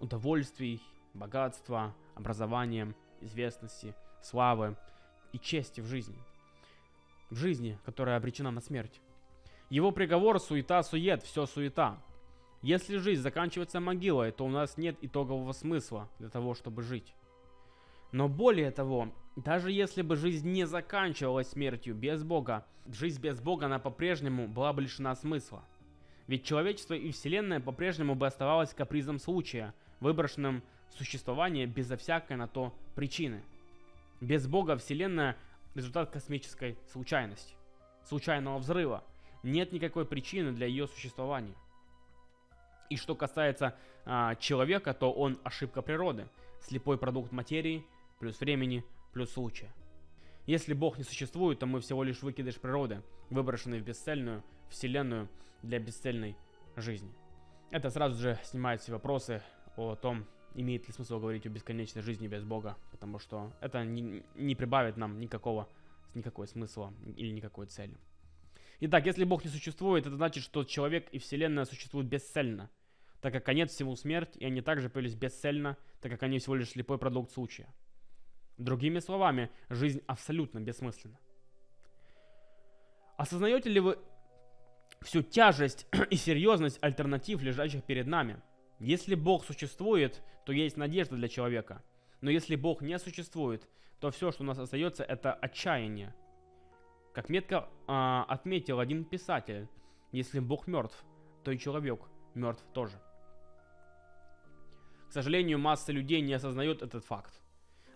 удовольствий, 0.00 0.80
богатства, 1.12 1.94
образования, 2.14 2.94
известности, 3.20 3.94
славы 4.22 4.76
и 5.32 5.38
чести 5.38 5.82
в 5.82 5.86
жизни. 5.86 6.18
В 7.28 7.36
жизни, 7.36 7.78
которая 7.84 8.16
обречена 8.16 8.50
на 8.50 8.62
смерть. 8.62 9.00
Его 9.68 9.90
приговор 9.90 10.40
суета-сует, 10.40 11.22
все 11.22 11.44
суета. 11.44 11.98
Если 12.62 12.96
жизнь 12.96 13.20
заканчивается 13.20 13.80
могилой, 13.80 14.32
то 14.32 14.46
у 14.46 14.48
нас 14.48 14.78
нет 14.78 14.96
итогового 15.02 15.52
смысла 15.52 16.08
для 16.18 16.30
того, 16.30 16.54
чтобы 16.54 16.82
жить. 16.82 17.12
Но 18.16 18.30
более 18.30 18.70
того, 18.70 19.12
даже 19.36 19.70
если 19.70 20.00
бы 20.00 20.16
жизнь 20.16 20.50
не 20.50 20.66
заканчивалась 20.66 21.50
смертью 21.50 21.94
без 21.94 22.22
Бога, 22.24 22.64
жизнь 22.86 23.20
без 23.20 23.42
Бога 23.42 23.66
она 23.66 23.78
по-прежнему 23.78 24.48
была 24.48 24.72
бы 24.72 24.80
лишена 24.80 25.14
смысла. 25.14 25.62
Ведь 26.26 26.42
человечество 26.42 26.94
и 26.94 27.10
Вселенная 27.10 27.60
по-прежнему 27.60 28.14
бы 28.14 28.26
оставалось 28.26 28.72
капризом 28.72 29.18
случая, 29.18 29.74
выброшенным 30.00 30.62
в 30.88 30.94
существование 30.94 31.66
безо 31.66 31.98
всякой 31.98 32.38
на 32.38 32.48
то 32.48 32.72
причины. 32.94 33.42
Без 34.22 34.46
Бога 34.46 34.78
Вселенная– 34.78 35.36
результат 35.74 36.08
космической 36.08 36.78
случайности, 36.90 37.54
случайного 38.02 38.56
взрыва. 38.56 39.04
Нет 39.42 39.72
никакой 39.72 40.06
причины 40.06 40.52
для 40.52 40.66
ее 40.66 40.88
существования. 40.88 41.54
И 42.88 42.96
что 42.96 43.14
касается 43.14 43.76
а, 44.06 44.36
человека, 44.36 44.94
то 44.94 45.12
он 45.12 45.38
ошибка 45.44 45.82
природы, 45.82 46.26
слепой 46.62 46.96
продукт 46.96 47.30
материи– 47.30 47.84
плюс 48.18 48.40
времени, 48.40 48.84
плюс 49.12 49.30
случая. 49.30 49.72
Если 50.46 50.74
Бог 50.74 50.98
не 50.98 51.04
существует, 51.04 51.58
то 51.58 51.66
мы 51.66 51.80
всего 51.80 52.02
лишь 52.04 52.22
выкидыш 52.22 52.56
природы, 52.56 53.02
выброшенный 53.30 53.80
в 53.80 53.84
бесцельную 53.84 54.44
вселенную 54.68 55.28
для 55.62 55.78
бесцельной 55.78 56.36
жизни. 56.76 57.12
Это 57.70 57.90
сразу 57.90 58.20
же 58.20 58.38
снимает 58.44 58.80
все 58.80 58.92
вопросы 58.92 59.42
о 59.76 59.96
том, 59.96 60.26
имеет 60.54 60.86
ли 60.86 60.92
смысл 60.92 61.18
говорить 61.18 61.46
о 61.46 61.50
бесконечной 61.50 62.02
жизни 62.02 62.28
без 62.28 62.44
Бога, 62.44 62.76
потому 62.90 63.18
что 63.18 63.52
это 63.60 63.84
не, 63.84 64.22
не 64.34 64.54
прибавит 64.54 64.96
нам 64.96 65.18
никакого, 65.18 65.68
никакой 66.14 66.46
смысла 66.46 66.94
или 67.16 67.30
никакой 67.30 67.66
цели. 67.66 67.96
Итак, 68.80 69.06
если 69.06 69.24
Бог 69.24 69.44
не 69.44 69.50
существует, 69.50 70.06
это 70.06 70.16
значит, 70.16 70.44
что 70.44 70.64
человек 70.64 71.08
и 71.10 71.18
Вселенная 71.18 71.64
существуют 71.64 72.08
бесцельно, 72.08 72.70
так 73.20 73.32
как 73.32 73.44
конец 73.44 73.72
всему 73.72 73.96
смерть, 73.96 74.36
и 74.36 74.44
они 74.44 74.60
также 74.60 74.90
появились 74.90 75.14
бесцельно, 75.14 75.76
так 76.00 76.12
как 76.12 76.22
они 76.22 76.38
всего 76.38 76.54
лишь 76.54 76.70
слепой 76.70 76.98
продукт 76.98 77.32
случая. 77.32 77.68
Другими 78.58 79.00
словами, 79.00 79.50
жизнь 79.68 80.02
абсолютно 80.06 80.60
бессмысленна. 80.60 81.18
Осознаете 83.16 83.70
ли 83.70 83.80
вы 83.80 83.98
всю 85.02 85.22
тяжесть 85.22 85.86
и 86.10 86.16
серьезность 86.16 86.78
альтернатив, 86.82 87.42
лежащих 87.42 87.84
перед 87.84 88.06
нами? 88.06 88.40
Если 88.78 89.14
Бог 89.14 89.44
существует, 89.44 90.22
то 90.44 90.52
есть 90.52 90.76
надежда 90.76 91.16
для 91.16 91.28
человека. 91.28 91.82
Но 92.20 92.30
если 92.30 92.56
Бог 92.56 92.82
не 92.82 92.98
существует, 92.98 93.68
то 94.00 94.10
все, 94.10 94.30
что 94.30 94.42
у 94.42 94.46
нас 94.46 94.58
остается, 94.58 95.04
это 95.04 95.32
отчаяние. 95.32 96.14
Как 97.14 97.28
метко 97.28 97.68
а, 97.86 98.24
отметил 98.28 98.78
один 98.78 99.04
писатель, 99.04 99.68
если 100.12 100.38
Бог 100.38 100.66
мертв, 100.66 101.04
то 101.44 101.50
и 101.50 101.58
человек 101.58 102.00
мертв 102.34 102.64
тоже. 102.72 103.00
К 105.08 105.12
сожалению, 105.12 105.58
масса 105.58 105.92
людей 105.92 106.20
не 106.20 106.34
осознает 106.34 106.82
этот 106.82 107.04
факт. 107.04 107.40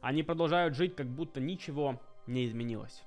Они 0.00 0.22
продолжают 0.22 0.74
жить, 0.74 0.96
как 0.96 1.06
будто 1.06 1.40
ничего 1.40 2.00
не 2.26 2.46
изменилось. 2.46 3.02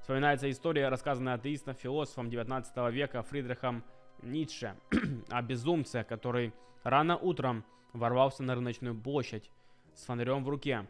Вспоминается 0.00 0.50
история, 0.50 0.88
рассказанная 0.88 1.34
атеистом, 1.34 1.74
философом 1.74 2.30
19 2.30 2.92
века 2.92 3.22
Фридрихом 3.22 3.84
Ницше 4.22 4.76
о 5.30 5.42
безумце, 5.42 6.04
который 6.08 6.52
рано 6.84 7.16
утром 7.16 7.64
ворвался 7.92 8.42
на 8.42 8.54
рыночную 8.54 8.94
площадь 8.94 9.50
с 9.94 10.04
фонарем 10.04 10.44
в 10.44 10.48
руке, 10.48 10.86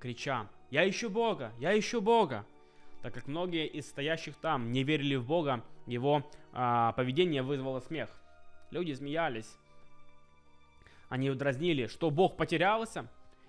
крича 0.00 0.48
«Я 0.70 0.88
ищу 0.88 1.10
Бога! 1.10 1.52
Я 1.58 1.78
ищу 1.78 2.00
Бога!» 2.00 2.46
Так 3.02 3.12
как 3.12 3.26
многие 3.26 3.66
из 3.66 3.86
стоящих 3.86 4.36
там 4.36 4.72
не 4.72 4.82
верили 4.82 5.16
в 5.16 5.26
Бога, 5.26 5.62
его 5.86 6.24
а, 6.52 6.92
поведение 6.92 7.42
вызвало 7.42 7.80
смех. 7.80 8.08
Люди 8.70 8.92
смеялись. 8.92 9.58
Они 11.10 11.30
дразнили, 11.30 11.86
что 11.86 12.10
Бог 12.10 12.38
потерялся? 12.38 13.06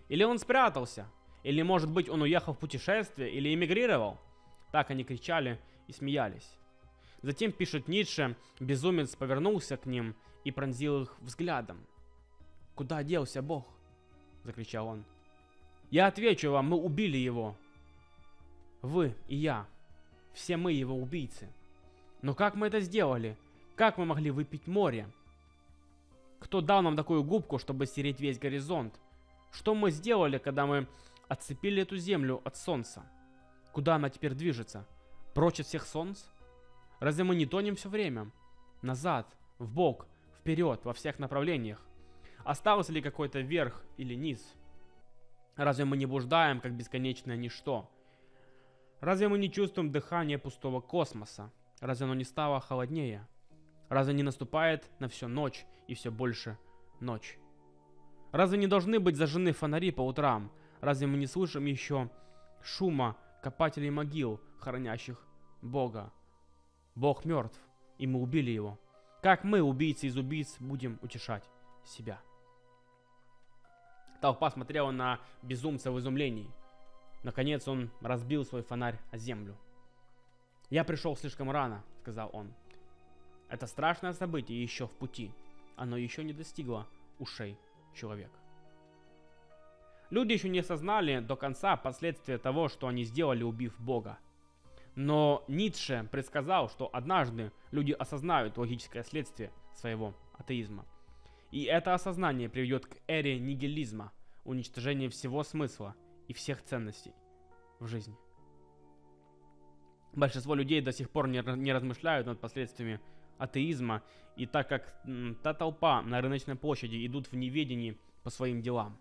Или 0.10 0.24
он 0.24 0.40
спрятался? 0.40 1.08
Или, 1.46 1.62
может 1.62 1.92
быть, 1.92 2.10
он 2.10 2.24
уехал 2.24 2.54
в 2.54 2.58
путешествие 2.58 3.32
или 3.32 3.54
эмигрировал? 3.54 4.18
Так 4.72 4.90
они 4.90 5.04
кричали 5.04 5.60
и 5.86 5.94
смеялись. 5.94 6.58
Затем, 7.22 7.52
пишет 7.52 7.88
Ницше, 7.88 8.36
безумец 8.60 9.16
повернулся 9.16 9.78
к 9.78 9.86
ним 9.86 10.16
и 10.44 10.50
пронзил 10.50 11.04
их 11.04 11.16
взглядом. 11.22 11.86
«Куда 12.74 13.04
делся 13.04 13.44
Бог?»– 13.44 13.68
закричал 14.44 14.88
он. 14.88 15.06
«Я 15.92 16.08
отвечу 16.08 16.50
вам, 16.50 16.70
мы 16.70 16.78
убили 16.78 17.18
его. 17.18 17.56
Вы 18.82 19.16
и 19.28 19.36
я. 19.36 19.68
Все 20.34 20.58
мы 20.58 20.74
его 20.74 20.96
убийцы. 20.96 21.48
Но 22.24 22.34
как 22.34 22.56
мы 22.56 22.68
это 22.68 22.80
сделали? 22.80 23.38
Как 23.76 24.00
мы 24.00 24.06
могли 24.06 24.32
выпить 24.32 24.66
море? 24.66 25.08
Кто 26.40 26.62
дал 26.62 26.82
нам 26.82 26.96
такую 26.96 27.24
губку, 27.24 27.60
чтобы 27.60 27.86
стереть 27.86 28.20
весь 28.20 28.40
горизонт? 28.40 29.00
Что 29.52 29.76
мы 29.76 29.92
сделали, 29.92 30.40
когда 30.40 30.66
мы 30.66 30.88
отцепили 31.28 31.82
эту 31.82 31.98
землю 31.98 32.42
от 32.44 32.58
солнца. 32.58 33.04
Куда 33.72 33.96
она 33.96 34.10
теперь 34.10 34.34
движется? 34.34 34.88
Прочь 35.34 35.60
от 35.60 35.66
всех 35.66 35.86
солнц? 35.86 36.24
Разве 37.00 37.24
мы 37.24 37.36
не 37.36 37.46
тонем 37.46 37.76
все 37.76 37.90
время? 37.90 38.32
Назад, 38.82 39.36
в 39.58 39.70
бок, 39.70 40.08
вперед, 40.40 40.86
во 40.86 40.94
всех 40.94 41.20
направлениях. 41.20 41.82
Остался 42.44 42.94
ли 42.94 43.02
какой-то 43.02 43.40
верх 43.42 43.84
или 43.98 44.14
низ? 44.14 44.54
Разве 45.56 45.86
мы 45.86 45.98
не 45.98 46.06
блуждаем, 46.06 46.60
как 46.62 46.74
бесконечное 46.74 47.38
ничто? 47.38 47.90
Разве 49.02 49.28
мы 49.28 49.38
не 49.38 49.52
чувствуем 49.52 49.92
дыхание 49.92 50.38
пустого 50.38 50.82
космоса? 50.82 51.52
Разве 51.80 52.06
оно 52.06 52.16
не 52.16 52.24
стало 52.24 52.60
холоднее? 52.60 53.28
Разве 53.90 54.14
не 54.14 54.24
наступает 54.24 54.90
на 55.00 55.08
всю 55.08 55.28
ночь 55.28 55.66
и 55.88 55.94
все 55.96 56.12
больше 56.12 56.58
ночь? 57.00 57.38
Разве 58.32 58.58
не 58.58 58.68
должны 58.68 59.00
быть 59.00 59.16
зажжены 59.16 59.52
фонари 59.54 59.92
по 59.92 60.02
утрам, 60.02 60.52
Разве 60.86 61.08
мы 61.08 61.18
не 61.18 61.26
слышим 61.26 61.66
еще 61.66 62.12
шума 62.62 63.18
копателей 63.42 63.90
могил, 63.90 64.40
хранящих 64.60 65.20
Бога? 65.64 66.14
Бог 66.94 67.26
мертв, 67.26 67.60
и 67.98 68.06
мы 68.06 68.22
убили 68.22 68.52
его. 68.52 68.78
Как 69.24 69.44
мы, 69.44 69.64
убийцы 69.64 70.06
из 70.06 70.16
убийц, 70.16 70.58
будем 70.60 71.00
утешать 71.02 71.44
себя? 71.84 72.22
Толпа 74.22 74.52
смотрела 74.52 74.92
на 74.92 75.20
безумца 75.42 75.92
в 75.92 75.98
изумлении. 75.98 76.52
Наконец 77.24 77.68
он 77.68 77.90
разбил 78.02 78.46
свой 78.46 78.62
фонарь 78.62 79.00
о 79.10 79.18
землю. 79.18 79.58
«Я 80.70 80.84
пришел 80.84 81.18
слишком 81.18 81.50
рано»,— 81.50 81.84
сказал 82.02 82.30
он. 82.32 82.54
«Это 83.50 83.66
страшное 83.66 84.14
событие 84.14 84.62
еще 84.62 84.86
в 84.86 84.92
пути. 84.92 85.32
Оно 85.78 85.98
еще 85.98 86.24
не 86.24 86.34
достигло 86.34 86.86
ушей 87.18 87.58
человека». 87.96 88.45
Люди 90.10 90.34
еще 90.34 90.50
не 90.50 90.60
осознали 90.60 91.20
до 91.20 91.36
конца 91.36 91.76
последствия 91.78 92.38
того, 92.38 92.68
что 92.68 92.88
они 92.88 93.04
сделали, 93.04 93.44
убив 93.44 93.80
Бога. 93.80 94.20
Но 94.96 95.44
Ницше 95.48 96.08
предсказал, 96.12 96.70
что 96.70 96.90
однажды 96.94 97.52
люди 97.72 97.92
осознают 97.92 98.58
логическое 98.58 99.04
следствие 99.04 99.52
своего 99.74 100.14
атеизма. 100.38 100.86
И 101.52 101.64
это 101.64 101.94
осознание 101.94 102.50
приведет 102.50 102.86
к 102.86 102.98
эре 103.08 103.40
нигилизма, 103.40 104.12
уничтожения 104.46 105.10
всего 105.10 105.44
смысла 105.44 105.96
и 106.28 106.34
всех 106.34 106.64
ценностей 106.64 107.14
в 107.80 107.88
жизни. 107.88 108.16
Большинство 110.14 110.56
людей 110.56 110.82
до 110.82 110.94
сих 110.94 111.10
пор 111.10 111.28
не, 111.28 111.42
размышляют 111.74 112.26
над 112.28 112.40
последствиями 112.40 113.02
атеизма, 113.38 114.02
и 114.38 114.46
так 114.46 114.70
как 114.70 115.02
та 115.44 115.54
толпа 115.54 116.02
на 116.02 116.22
рыночной 116.22 116.56
площади 116.56 117.06
идут 117.06 117.28
в 117.28 117.36
неведении 117.36 117.98
по 118.24 118.30
своим 118.30 118.62
делам. 118.62 118.98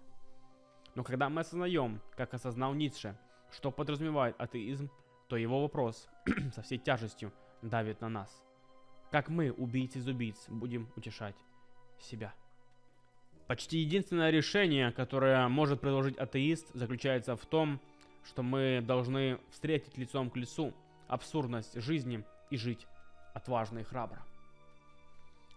Но 0.94 1.02
когда 1.02 1.28
мы 1.28 1.40
осознаем, 1.40 2.00
как 2.16 2.34
осознал 2.34 2.74
Ницше, 2.74 3.16
что 3.50 3.70
подразумевает 3.70 4.36
атеизм, 4.38 4.90
то 5.28 5.36
его 5.36 5.62
вопрос 5.62 6.08
со 6.54 6.62
всей 6.62 6.78
тяжестью 6.78 7.32
давит 7.62 8.00
на 8.00 8.08
нас. 8.08 8.42
Как 9.10 9.28
мы, 9.28 9.52
убийцы 9.52 9.98
из 9.98 10.08
убийц, 10.08 10.46
будем 10.48 10.88
утешать 10.96 11.36
себя? 11.98 12.34
Почти 13.46 13.78
единственное 13.78 14.30
решение, 14.30 14.90
которое 14.92 15.46
может 15.48 15.80
предложить 15.80 16.16
атеист, 16.16 16.72
заключается 16.74 17.36
в 17.36 17.44
том, 17.46 17.80
что 18.24 18.42
мы 18.42 18.80
должны 18.82 19.38
встретить 19.50 19.98
лицом 19.98 20.30
к 20.30 20.36
лицу 20.36 20.72
абсурдность 21.08 21.80
жизни 21.80 22.24
и 22.50 22.56
жить 22.56 22.86
отважно 23.34 23.80
и 23.80 23.82
храбро. 23.82 24.22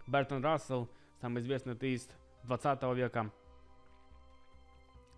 Бертон 0.06 0.42
Рассел, 0.42 0.88
самый 1.20 1.42
известный 1.42 1.72
атеист 1.72 2.14
20 2.44 2.82
века, 2.94 3.30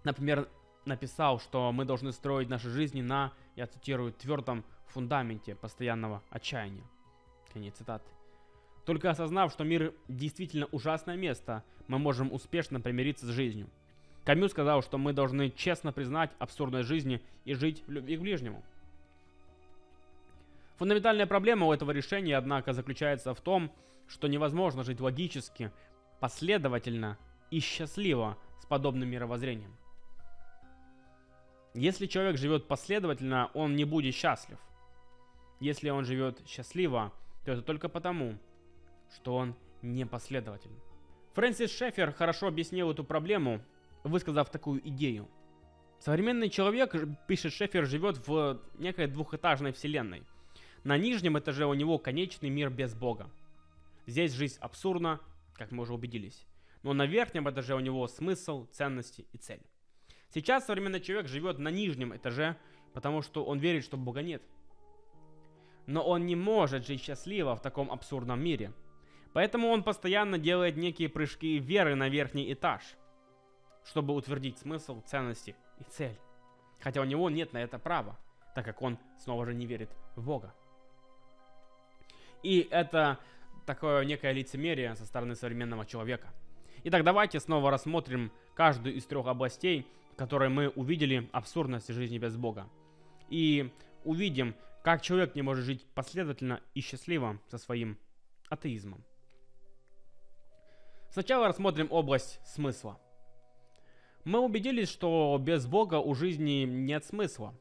например, 0.05 0.49
написал, 0.85 1.41
что 1.41 1.73
мы 1.73 1.85
должны 1.85 2.13
строить 2.13 2.49
наши 2.49 2.71
жизни 2.71 3.03
на, 3.03 3.33
я 3.57 3.67
цитирую, 3.67 4.13
твердом 4.13 4.65
фундаменте 4.87 5.55
постоянного 5.55 6.23
отчаяния. 6.31 6.85
Конец 7.53 7.77
цитаты. 7.77 8.09
Только 8.87 9.11
осознав, 9.11 9.53
что 9.53 9.65
мир 9.65 9.95
действительно 10.09 10.67
ужасное 10.73 11.17
место, 11.17 11.63
мы 11.87 11.99
можем 11.99 12.33
успешно 12.33 12.81
примириться 12.81 13.27
с 13.27 13.31
жизнью. 13.31 13.69
Камю 14.25 14.49
сказал, 14.49 14.83
что 14.83 14.99
мы 14.99 15.13
должны 15.13 15.51
честно 15.51 15.93
признать 15.93 16.31
абсурдность 16.39 16.89
жизни 16.89 17.23
и 17.45 17.55
жить 17.55 17.83
в 17.87 17.91
любви 17.91 18.17
к 18.17 18.21
ближнему. 18.21 18.63
Фундаментальная 20.77 21.27
проблема 21.27 21.67
у 21.67 21.73
этого 21.73 21.91
решения, 21.91 22.37
однако, 22.37 22.73
заключается 22.73 23.35
в 23.35 23.41
том, 23.41 23.71
что 24.09 24.29
невозможно 24.29 24.83
жить 24.83 25.01
логически, 25.01 25.71
последовательно 26.21 27.19
и 27.51 27.61
счастливо 27.61 28.39
с 28.61 28.67
подобным 28.67 29.09
мировоззрением. 29.09 29.77
Если 31.75 32.07
человек 32.07 32.37
живет 32.37 32.67
последовательно, 32.67 33.51
он 33.55 33.77
не 33.77 33.85
будет 33.85 34.15
счастлив. 34.15 34.59
Если 35.61 35.91
он 35.91 36.05
живет 36.05 36.43
счастливо, 36.47 37.13
то 37.45 37.53
это 37.53 37.63
только 37.63 37.89
потому, 37.89 38.39
что 39.15 39.37
он 39.37 39.55
непоследователен. 39.83 40.79
Фрэнсис 41.35 41.71
Шефер 41.71 42.13
хорошо 42.13 42.49
объяснил 42.49 42.91
эту 42.91 43.05
проблему, 43.05 43.63
высказав 44.03 44.51
такую 44.51 44.87
идею. 44.89 45.29
Современный 46.01 46.49
человек, 46.49 46.95
пишет 47.29 47.53
Шефер, 47.53 47.87
живет 47.87 48.27
в 48.27 48.61
некой 48.79 49.07
двухэтажной 49.07 49.73
вселенной. 49.73 50.25
На 50.83 50.97
нижнем 50.97 51.39
этаже 51.39 51.67
у 51.67 51.75
него 51.75 51.99
конечный 51.99 52.49
мир 52.49 52.71
без 52.71 52.95
Бога. 52.95 53.31
Здесь 54.07 54.33
жизнь 54.33 54.57
абсурдна, 54.61 55.21
как 55.55 55.71
мы 55.71 55.83
уже 55.83 55.95
убедились. 55.95 56.47
Но 56.83 56.95
на 56.95 57.07
верхнем 57.07 57.49
этаже 57.49 57.75
у 57.75 57.81
него 57.81 58.09
смысл, 58.09 58.67
ценности 58.73 59.27
и 59.33 59.37
цель. 59.37 59.61
Сейчас 60.33 60.67
современный 60.67 61.01
человек 61.01 61.29
живет 61.29 61.59
на 61.59 61.69
нижнем 61.69 62.15
этаже, 62.15 62.57
потому 62.93 63.23
что 63.23 63.45
он 63.45 63.59
верит, 63.59 63.85
что 63.85 63.97
Бога 63.97 64.23
нет. 64.23 64.43
Но 65.87 66.03
он 66.03 66.27
не 66.27 66.37
может 66.37 66.87
жить 66.87 67.03
счастливо 67.03 67.57
в 67.57 67.63
таком 67.63 67.91
абсурдном 67.91 68.41
мире– 68.41 68.73
Поэтому 69.33 69.69
он 69.69 69.83
постоянно 69.83 70.39
делает 70.39 70.77
некие 70.77 71.09
прыжки 71.09 71.59
веры 71.59 71.95
на 71.95 72.09
верхний 72.09 72.53
этаж, 72.53 72.83
чтобы 73.85 74.15
утвердить 74.15 74.59
смысл, 74.59 75.03
ценности 75.03 75.55
и 75.79 75.85
цель. 75.85 76.19
Хотя 76.81 77.01
у 77.01 77.05
него 77.05 77.31
нет 77.31 77.53
на 77.53 77.59
это 77.59 77.79
права, 77.79 78.19
так 78.55 78.65
как 78.65 78.83
он 78.83 78.99
снова 79.19 79.47
же 79.47 79.55
не 79.55 79.67
верит 79.67 79.91
в 80.17 80.25
Бога. 80.25 80.53
И 82.43 82.67
это 82.71 83.19
такое 83.67 84.05
некое 84.05 84.33
лицемерие 84.33 84.97
со 84.97 85.07
стороны 85.07 85.37
современного 85.37 85.87
человека. 85.87 86.29
Итак, 86.85 87.05
давайте 87.05 87.39
снова 87.39 87.71
рассмотрим 87.71 88.33
каждую 88.55 88.97
из 88.97 89.05
трех 89.05 89.27
областей, 89.27 89.87
которой 90.21 90.51
мы 90.51 90.69
увидели 90.69 91.31
абсурдность 91.33 91.89
жизни 91.89 92.19
без 92.19 92.37
Бога. 92.37 92.69
И 93.31 93.73
увидим, 94.05 94.55
как 94.85 95.01
человек 95.01 95.35
не 95.35 95.41
может 95.41 95.65
жить 95.65 95.87
последовательно 95.95 96.61
и 96.75 96.83
счастливо 96.83 97.41
со 97.49 97.57
своим 97.57 97.97
атеизмом. 98.51 99.03
Сначала 101.09 101.49
рассмотрим 101.49 101.87
область 101.91 102.39
смысла. 102.45 103.01
Мы 104.25 104.41
убедились, 104.41 104.91
что 104.91 105.39
без 105.41 105.67
Бога 105.67 106.01
у 106.01 106.15
жизни 106.15 106.67
нет 106.67 107.03
смысла. 107.07 107.55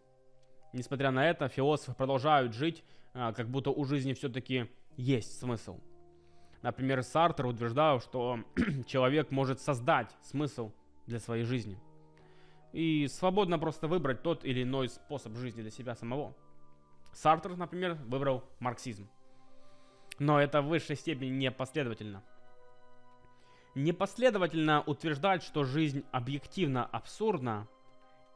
Несмотря 0.74 1.12
на 1.12 1.30
это, 1.30 1.48
философы 1.48 1.94
продолжают 1.94 2.54
жить, 2.54 2.84
а, 3.14 3.32
как 3.32 3.48
будто 3.48 3.70
у 3.70 3.86
жизни 3.86 4.12
все-таки 4.12 4.70
есть 4.98 5.40
смысл. 5.40 5.80
Например, 6.62 7.04
Сартер 7.04 7.46
утверждал, 7.46 8.02
что 8.02 8.40
человек 8.86 9.32
может 9.32 9.62
создать 9.62 10.14
смысл 10.24 10.74
для 11.08 11.22
своей 11.22 11.46
жизни. 11.46 11.80
И 12.72 13.08
свободно 13.08 13.58
просто 13.58 13.88
выбрать 13.88 14.22
тот 14.22 14.46
или 14.46 14.64
иной 14.64 14.90
способ 14.90 15.36
жизни 15.36 15.62
для 15.62 15.72
себя 15.72 15.96
самого. 15.96 16.36
Сартер, 17.14 17.58
например, 17.58 17.96
выбрал 18.06 18.44
марксизм. 18.60 19.10
Но 20.20 20.40
это 20.40 20.62
в 20.62 20.68
высшей 20.68 20.96
степени 20.96 21.30
не 21.30 21.52
последовательно 21.52 22.24
непоследовательно 23.76 24.82
утверждать, 24.82 25.44
что 25.44 25.64
жизнь 25.64 26.04
объективно 26.12 26.86
абсурдна, 26.86 27.68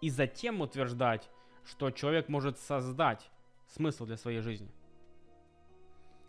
и 0.01 0.09
затем 0.09 0.61
утверждать, 0.61 1.29
что 1.65 1.91
человек 1.91 2.27
может 2.27 2.59
создать 2.59 3.29
смысл 3.67 4.05
для 4.05 4.17
своей 4.17 4.41
жизни. 4.41 4.69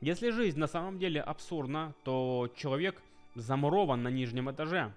Если 0.00 0.30
жизнь 0.30 0.58
на 0.58 0.66
самом 0.66 0.98
деле 0.98 1.20
абсурдна, 1.20 1.94
то 2.04 2.52
человек 2.56 3.02
замурован 3.34 4.02
на 4.02 4.08
нижнем 4.08 4.50
этаже. 4.50 4.92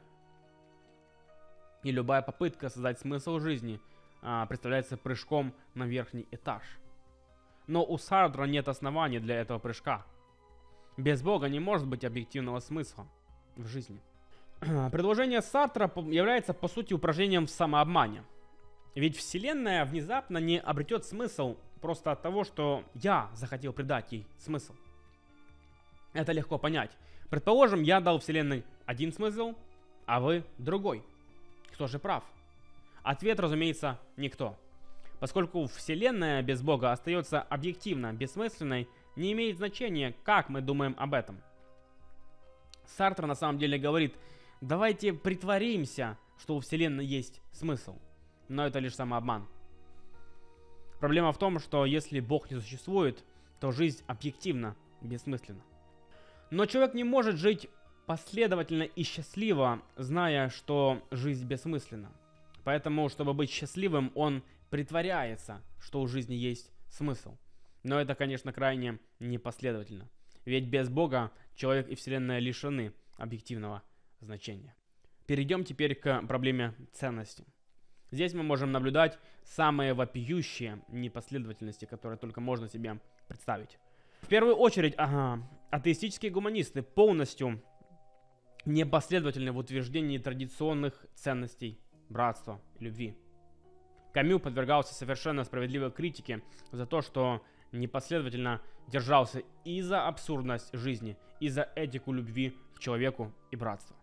И 1.83 1.91
любая 1.91 2.21
попытка 2.21 2.69
создать 2.69 2.99
смысл 2.99 3.39
жизни 3.39 3.79
а, 4.21 4.45
представляется 4.45 4.97
прыжком 4.97 5.53
на 5.73 5.83
верхний 5.83 6.27
этаж. 6.31 6.63
Но 7.67 7.83
у 7.83 7.97
Сардра 7.97 8.45
нет 8.45 8.67
оснований 8.67 9.19
для 9.19 9.39
этого 9.39 9.59
прыжка. 9.59 10.05
Без 10.97 11.21
Бога 11.21 11.47
не 11.47 11.59
может 11.59 11.87
быть 11.87 12.03
объективного 12.03 12.59
смысла 12.59 13.07
в 13.55 13.67
жизни. 13.67 13.99
Предложение 14.59 15.41
Сартра 15.41 15.91
является 15.95 16.53
по 16.53 16.67
сути 16.67 16.93
упражнением 16.93 17.45
в 17.45 17.51
самообмане. 17.51 18.23
Ведь 18.95 19.15
Вселенная 19.15 19.85
внезапно 19.85 20.39
не 20.39 20.59
обретет 20.59 21.05
смысл 21.05 21.57
просто 21.81 22.11
от 22.11 22.23
того, 22.23 22.43
что 22.43 22.83
я 22.95 23.29
захотел 23.35 23.73
придать 23.73 24.11
ей 24.11 24.25
смысл. 24.39 24.73
Это 26.13 26.31
легко 26.31 26.57
понять. 26.57 26.97
Предположим, 27.29 27.83
я 27.83 27.99
дал 27.99 28.19
Вселенной 28.19 28.63
один 28.87 29.13
смысл, 29.13 29.53
а 30.07 30.19
вы 30.19 30.43
другой. 30.57 31.03
Кто 31.77 31.85
же 31.85 31.99
прав? 31.99 32.23
Ответ, 33.03 33.39
разумеется, 33.39 33.99
никто. 34.15 34.57
Поскольку 35.19 35.67
Вселенная 35.67 36.41
без 36.41 36.63
Бога 36.63 36.91
остается 36.91 37.39
объективно 37.39 38.13
бессмысленной, 38.13 38.89
не 39.15 39.33
имеет 39.33 39.57
значения, 39.57 40.15
как 40.23 40.49
мы 40.49 40.61
думаем 40.61 40.95
об 40.97 41.13
этом. 41.13 41.39
Сартр 42.83 43.27
на 43.27 43.35
самом 43.35 43.59
деле 43.59 43.77
говорит, 43.77 44.15
давайте 44.59 45.13
притворимся, 45.13 46.17
что 46.39 46.55
у 46.55 46.61
Вселенной 46.61 47.05
есть 47.05 47.43
смысл. 47.51 47.99
Но 48.47 48.65
это 48.65 48.79
лишь 48.79 48.95
самообман. 48.95 49.47
Проблема 50.99 51.31
в 51.31 51.37
том, 51.37 51.59
что 51.59 51.85
если 51.85 52.19
Бог 52.21 52.49
не 52.49 52.59
существует, 52.59 53.23
то 53.59 53.71
жизнь 53.71 54.03
объективно 54.07 54.75
бессмысленна. 55.01 55.61
Но 56.49 56.65
человек 56.65 56.95
не 56.95 57.03
может 57.03 57.35
жить 57.35 57.69
последовательно 58.07 58.83
и 58.83 59.03
счастливо, 59.03 59.83
зная, 59.97 60.49
что 60.49 61.05
жизнь 61.11 61.45
бессмысленна. 61.45 62.09
Поэтому, 62.63 63.09
чтобы 63.09 63.33
быть 63.33 63.51
счастливым, 63.51 64.11
он 64.15 64.43
притворяется, 64.69 65.61
что 65.79 66.01
у 66.01 66.07
жизни 66.07 66.33
есть 66.33 66.71
смысл. 66.89 67.37
Но 67.83 67.99
это, 67.99 68.15
конечно, 68.15 68.53
крайне 68.53 68.97
непоследовательно. 69.19 70.09
Ведь 70.45 70.65
без 70.65 70.89
Бога 70.89 71.31
человек 71.55 71.89
и 71.89 71.95
Вселенная 71.95 72.39
лишены 72.39 72.93
объективного 73.17 73.83
значения. 74.21 74.73
Перейдем 75.25 75.65
теперь 75.65 75.93
к 75.93 76.21
проблеме 76.27 76.73
ценности. 76.93 77.45
Здесь 78.11 78.33
мы 78.33 78.43
можем 78.43 78.71
наблюдать 78.71 79.19
самые 79.43 79.93
вопиющие 79.93 80.81
непоследовательности, 80.87 81.83
которые 81.83 82.17
только 82.17 82.39
можно 82.39 82.69
себе 82.69 83.01
представить. 83.27 83.77
В 84.21 84.27
первую 84.27 84.55
очередь, 84.55 84.93
ага, 84.97 85.45
атеистические 85.71 86.31
гуманисты 86.31 86.81
полностью 86.81 87.61
непоследовательны 88.67 89.51
в 89.51 89.57
утверждении 89.57 90.17
традиционных 90.17 91.05
ценностей 91.15 91.79
братства 92.09 92.61
и 92.79 92.83
любви. 92.83 93.17
Камю 94.13 94.39
подвергался 94.39 94.93
совершенно 94.93 95.43
справедливой 95.45 95.91
критике 95.91 96.41
за 96.71 96.85
то, 96.85 97.01
что 97.01 97.41
непоследовательно 97.71 98.61
держался 98.87 99.43
и 99.63 99.81
за 99.81 100.07
абсурдность 100.07 100.73
жизни, 100.73 101.17
и 101.39 101.49
за 101.49 101.69
этику 101.75 102.11
любви 102.11 102.55
к 102.75 102.79
человеку 102.79 103.33
и 103.51 103.55
братства. 103.55 103.95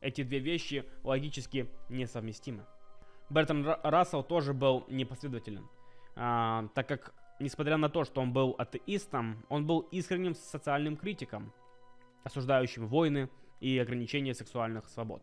Эти 0.00 0.22
две 0.22 0.38
вещи 0.38 0.84
логически 1.04 1.68
несовместимы. 1.88 2.64
Бертран 3.30 3.64
Рассел 3.82 4.22
тоже 4.22 4.54
был 4.54 4.86
непоследователен, 4.88 5.68
а, 6.16 6.66
так 6.74 6.88
как, 6.88 7.14
несмотря 7.38 7.76
на 7.76 7.88
то, 7.88 8.04
что 8.04 8.20
он 8.22 8.32
был 8.32 8.54
атеистом, 8.58 9.44
он 9.48 9.66
был 9.66 9.80
искренним 9.92 10.34
социальным 10.34 10.96
критиком, 10.96 11.52
осуждающим 12.24 12.88
войны 12.88 13.28
и 13.60 13.78
ограничения 13.78 14.34
сексуальных 14.34 14.88
свобод. 14.88 15.22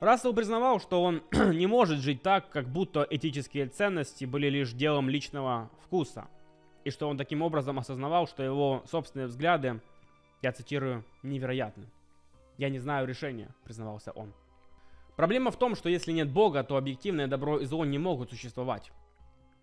Рассел 0.00 0.34
признавал, 0.34 0.80
что 0.80 1.02
он 1.02 1.22
не 1.32 1.66
может 1.66 2.00
жить 2.00 2.22
так, 2.22 2.50
как 2.50 2.68
будто 2.68 3.06
этические 3.08 3.68
ценности 3.68 4.24
были 4.24 4.48
лишь 4.48 4.72
делом 4.72 5.08
личного 5.08 5.70
вкуса, 5.84 6.28
и 6.84 6.90
что 6.90 7.08
он 7.08 7.16
таким 7.16 7.42
образом 7.42 7.78
осознавал, 7.78 8.26
что 8.26 8.42
его 8.42 8.82
собственные 8.90 9.28
взгляды, 9.28 9.80
я 10.42 10.52
цитирую, 10.52 11.04
невероятны. 11.22 11.86
«Я 12.58 12.68
не 12.68 12.78
знаю 12.78 13.06
решения»,— 13.08 13.48
признавался 13.64 14.12
он. 14.12 14.32
Проблема 15.16 15.50
в 15.50 15.58
том, 15.58 15.76
что 15.76 15.88
если 15.88 16.12
нет 16.12 16.30
Бога, 16.30 16.64
то 16.64 16.76
объективное 16.76 17.28
добро 17.28 17.58
и 17.58 17.64
зло 17.64 17.84
не 17.84 17.98
могут 17.98 18.30
существовать. 18.30 18.90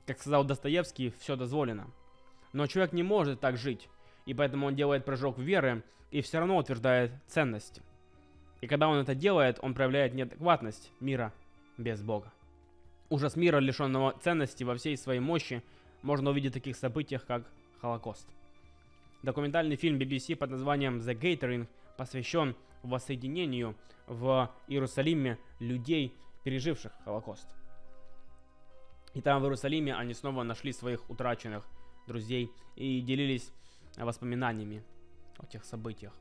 Как 0.06 0.20
сказал 0.20 0.46
Достоевский, 0.46 1.14
все 1.20 1.36
дозволено. 1.36 1.88
Но 2.54 2.68
человек 2.68 2.94
не 2.94 3.04
может 3.04 3.40
так 3.42 3.58
жить, 3.58 3.90
и 4.26 4.34
поэтому 4.34 4.68
он 4.68 4.76
делает 4.76 5.06
прыжок 5.06 5.38
веры 5.38 5.84
и 6.10 6.22
все 6.22 6.40
равно 6.40 6.58
утверждает 6.58 7.12
ценности. 7.28 7.82
И 8.62 8.68
когда 8.68 8.88
он 8.88 8.98
это 8.98 9.16
делает, 9.16 9.58
он 9.62 9.74
проявляет 9.74 10.14
неадекватность 10.14 10.92
мира 11.00 11.34
без 11.78 12.02
Бога. 12.02 12.32
Ужас 13.10 13.36
мира, 13.36 13.58
лишенного 13.58 14.14
ценности 14.22 14.64
во 14.64 14.76
всей 14.76 14.96
своей 14.96 15.20
мощи, 15.20 15.64
можно 16.04 16.30
увидеть 16.30 16.52
в 16.52 16.54
таких 16.54 16.78
событиях, 16.78 17.26
как 17.26 17.44
Холокост. 17.82 18.28
Документальный 19.24 19.76
фильм 19.76 20.00
BBC 20.00 20.36
под 20.36 20.52
названием 20.52 21.00
The 21.00 21.20
Gathering 21.20 21.68
посвящен 21.98 22.56
воссоединению 22.84 23.76
в 24.08 24.50
Иерусалиме 24.68 25.38
людей, 25.60 26.16
переживших 26.44 26.92
Холокост. 27.04 27.48
И 29.14 29.22
там 29.22 29.42
в 29.42 29.46
Иерусалиме 29.46 29.96
они 29.96 30.14
снова 30.14 30.44
нашли 30.44 30.72
своих 30.72 31.10
утраченных 31.10 31.68
друзей 32.08 32.52
и 32.76 33.02
делились 33.02 33.52
воспоминаниями 33.98 34.84
о 35.38 35.46
тех 35.46 35.66
событиях. 35.66 36.14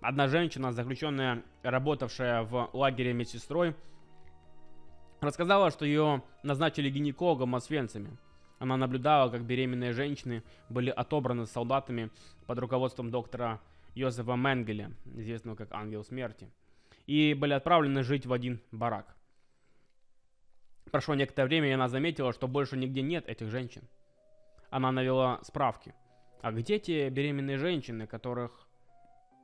Одна 0.00 0.28
женщина, 0.28 0.72
заключенная, 0.72 1.42
работавшая 1.62 2.42
в 2.42 2.70
лагере 2.72 3.12
медсестрой, 3.12 3.74
рассказала, 5.20 5.70
что 5.70 5.84
ее 5.84 6.22
назначили 6.42 6.88
гинекологом 6.88 7.54
освенцами. 7.54 8.16
Она 8.58 8.78
наблюдала, 8.78 9.30
как 9.30 9.44
беременные 9.44 9.92
женщины 9.92 10.42
были 10.70 10.88
отобраны 10.88 11.44
солдатами 11.44 12.10
под 12.46 12.58
руководством 12.60 13.10
доктора 13.10 13.60
Йозефа 13.94 14.36
Менгеля, 14.36 14.90
известного 15.16 15.56
как 15.56 15.72
Ангел 15.72 16.02
Смерти, 16.02 16.50
и 17.06 17.34
были 17.34 17.52
отправлены 17.52 18.02
жить 18.02 18.24
в 18.24 18.32
один 18.32 18.58
барак. 18.72 19.14
Прошло 20.90 21.14
некоторое 21.14 21.46
время, 21.46 21.68
и 21.68 21.72
она 21.72 21.88
заметила, 21.88 22.32
что 22.32 22.48
больше 22.48 22.78
нигде 22.78 23.02
нет 23.02 23.28
этих 23.28 23.50
женщин. 23.50 23.82
Она 24.70 24.92
навела 24.92 25.40
справки. 25.42 25.94
А 26.40 26.52
где 26.52 26.78
те 26.78 27.10
беременные 27.10 27.58
женщины, 27.58 28.06
которых 28.06 28.66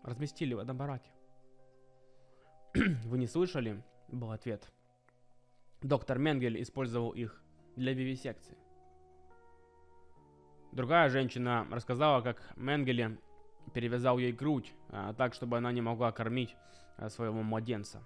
разместили 0.07 0.55
в 0.55 0.59
этом 0.59 0.77
бараке. 0.77 1.11
Вы 3.05 3.19
не 3.19 3.27
слышали? 3.27 3.83
Был 4.09 4.31
ответ. 4.31 4.71
Доктор 5.83 6.19
Менгель 6.19 6.62
использовал 6.62 7.11
их 7.11 7.42
для 7.77 7.92
вивисекции. 7.92 8.57
Другая 10.73 11.09
женщина 11.09 11.66
рассказала, 11.71 12.21
как 12.23 12.53
Менгеле 12.57 13.19
перевязал 13.73 14.19
ей 14.19 14.33
грудь, 14.33 14.73
а, 14.90 15.12
так, 15.14 15.35
чтобы 15.35 15.57
она 15.57 15.73
не 15.73 15.81
могла 15.81 16.12
кормить 16.12 16.55
а, 16.97 17.09
своего 17.09 17.42
младенца. 17.42 18.03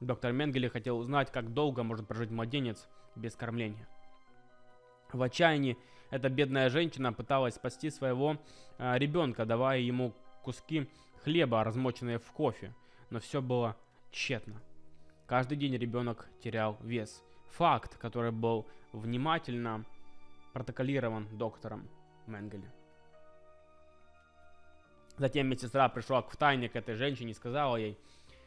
Доктор 0.00 0.32
Менгеле 0.32 0.68
хотел 0.68 0.98
узнать, 0.98 1.32
как 1.32 1.52
долго 1.52 1.82
может 1.82 2.06
прожить 2.06 2.30
младенец 2.30 2.86
без 3.14 3.34
кормления. 3.34 3.88
В 5.12 5.22
отчаянии 5.22 5.78
эта 6.10 6.28
бедная 6.28 6.68
женщина 6.68 7.12
пыталась 7.12 7.54
спасти 7.54 7.90
своего 7.90 8.36
э, 8.78 8.98
ребенка, 8.98 9.46
давая 9.46 9.80
ему 9.80 10.14
куски 10.46 10.88
хлеба, 11.24 11.64
размоченные 11.64 12.20
в 12.20 12.30
кофе, 12.30 12.72
но 13.10 13.18
все 13.18 13.42
было 13.42 13.76
тщетно. 14.12 14.62
Каждый 15.26 15.58
день 15.58 15.76
ребенок 15.76 16.28
терял 16.40 16.78
вес. 16.82 17.24
Факт, 17.56 17.98
который 17.98 18.30
был 18.30 18.64
внимательно 18.92 19.84
протоколирован 20.52 21.26
доктором 21.36 21.88
Менгеле. 22.28 22.72
Затем 25.18 25.48
медсестра 25.48 25.88
пришла 25.88 26.22
в 26.22 26.36
тайне 26.36 26.68
к 26.68 26.76
этой 26.76 26.94
женщине 26.94 27.32
и 27.32 27.34
сказала 27.34 27.76
ей, 27.76 27.98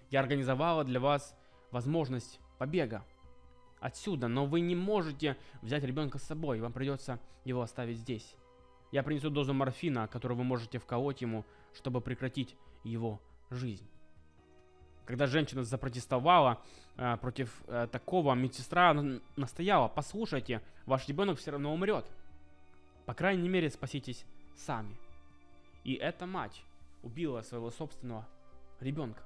«Я 0.09 0.21
организовала 0.21 0.85
для 0.85 1.01
вас 1.01 1.35
возможность 1.71 2.39
побега 2.57 3.03
отсюда, 3.81 4.29
но 4.29 4.45
вы 4.45 4.61
не 4.61 4.75
можете 4.75 5.35
взять 5.61 5.83
ребенка 5.83 6.17
с 6.17 6.23
собой, 6.23 6.61
вам 6.61 6.71
придется 6.71 7.19
его 7.43 7.61
оставить 7.61 7.97
здесь. 7.97 8.37
Я 8.91 9.03
принесу 9.03 9.29
дозу 9.29 9.53
морфина, 9.53 10.07
которую 10.07 10.37
вы 10.37 10.43
можете 10.43 10.79
вколоть 10.79 11.21
ему, 11.21 11.45
чтобы 11.73 12.01
прекратить 12.01 12.55
его 12.83 13.21
жизнь. 13.49 13.87
Когда 15.05 15.25
женщина 15.25 15.63
запротестовала 15.63 16.61
э, 16.95 17.17
против 17.17 17.63
э, 17.67 17.87
такого, 17.91 18.33
медсестра 18.35 18.93
настояла, 19.35 19.87
послушайте, 19.87 20.61
ваш 20.85 21.07
ребенок 21.07 21.39
все 21.39 21.51
равно 21.51 21.73
умрет. 21.73 22.05
По 23.05 23.13
крайней 23.13 23.49
мере, 23.49 23.69
спаситесь 23.69 24.25
сами. 24.55 24.95
И 25.83 25.95
эта 25.95 26.27
мать 26.27 26.61
убила 27.01 27.41
своего 27.41 27.71
собственного 27.71 28.27
ребенка. 28.79 29.23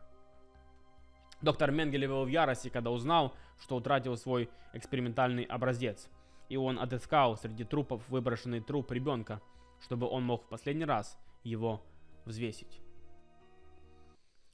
Доктор 1.42 1.72
Менгеле 1.72 2.08
был 2.08 2.24
в 2.24 2.30
ярости, 2.30 2.70
когда 2.70 2.92
узнал, 2.92 3.34
что 3.60 3.76
утратил 3.76 4.16
свой 4.16 4.50
экспериментальный 4.72 5.44
образец. 5.44 6.08
И 6.48 6.56
он 6.56 6.80
отыскал 6.80 7.36
среди 7.36 7.66
трупов 7.66 8.08
выброшенный 8.08 8.62
труп 8.62 8.92
ребенка– 8.92 9.42
чтобы 9.84 10.08
он 10.08 10.24
мог 10.24 10.44
в 10.44 10.48
последний 10.48 10.86
раз 10.86 11.18
его 11.44 11.82
взвесить. 12.26 12.82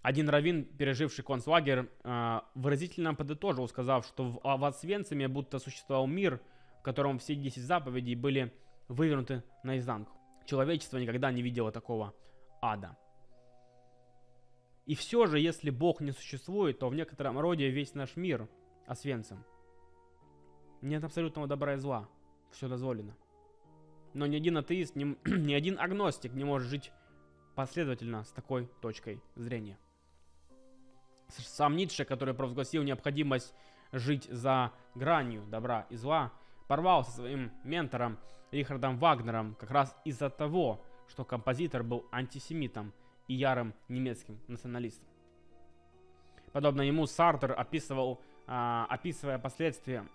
Один 0.01 0.29
раввин, 0.29 0.63
переживший 0.63 1.25
концлагерь, 1.25 1.89
э, 2.03 2.39
выразительно 2.55 3.13
подытожил, 3.13 3.67
сказав, 3.67 4.05
что 4.05 4.23
в, 4.23 4.39
в 4.41 4.65
Освенциме 4.65 5.27
будто 5.27 5.59
существовал 5.59 6.07
мир, 6.07 6.41
в 6.79 6.83
котором 6.83 7.19
все 7.19 7.35
10 7.35 7.61
заповедей 7.61 8.15
были 8.15 8.53
вывернуты 8.87 9.43
наизнанку. 9.63 10.13
Человечество 10.45 10.97
никогда 10.97 11.31
не 11.31 11.41
видело 11.41 11.71
такого 11.71 12.13
ада. 12.61 12.97
И 14.85 14.95
все 14.95 15.27
же, 15.27 15.39
если 15.39 15.69
Бог 15.69 16.01
не 16.01 16.11
существует, 16.11 16.79
то 16.79 16.89
в 16.89 16.95
некотором 16.95 17.37
роде 17.37 17.69
весь 17.69 17.93
наш 17.93 18.15
мир 18.15 18.49
Освенцим. 18.87 19.45
Нет 20.81 21.03
абсолютного 21.03 21.47
добра 21.47 21.75
и 21.75 21.77
зла. 21.77 22.09
Все 22.51 22.67
дозволено. 22.67 23.15
Но 24.13 24.25
ни 24.25 24.35
один 24.35 24.57
атеист, 24.57 24.95
ни, 24.95 25.15
ни 25.29 25.53
один 25.53 25.77
агностик 25.77 26.33
не 26.33 26.43
может 26.43 26.67
жить 26.69 26.91
последовательно 27.55 28.23
с 28.23 28.31
такой 28.31 28.69
точкой 28.81 29.21
зрения. 29.35 29.77
Сам 31.27 31.75
Ницше, 31.75 32.05
который 32.05 32.33
провозгласил 32.33 32.83
необходимость 32.83 33.53
жить 33.91 34.25
за 34.31 34.71
гранью 34.95 35.43
добра 35.45 35.85
и 35.89 35.95
зла, 35.95 36.31
порвал 36.67 37.03
со 37.03 37.11
своим 37.11 37.51
ментором 37.63 38.19
Рихардом 38.51 38.97
Вагнером 38.97 39.55
как 39.55 39.71
раз 39.71 39.95
из-за 40.05 40.29
того, 40.29 40.83
что 41.07 41.23
композитор 41.23 41.83
был 41.83 42.05
антисемитом 42.11 42.93
и 43.27 43.35
ярым 43.35 43.73
немецким 43.87 44.39
националистом. 44.47 45.07
Подобно 46.51 46.81
ему 46.81 47.05
Сартер 47.05 47.53
описывал, 47.57 48.21
а, 48.47 48.87
описывая 48.89 49.37
последствия 49.37 50.07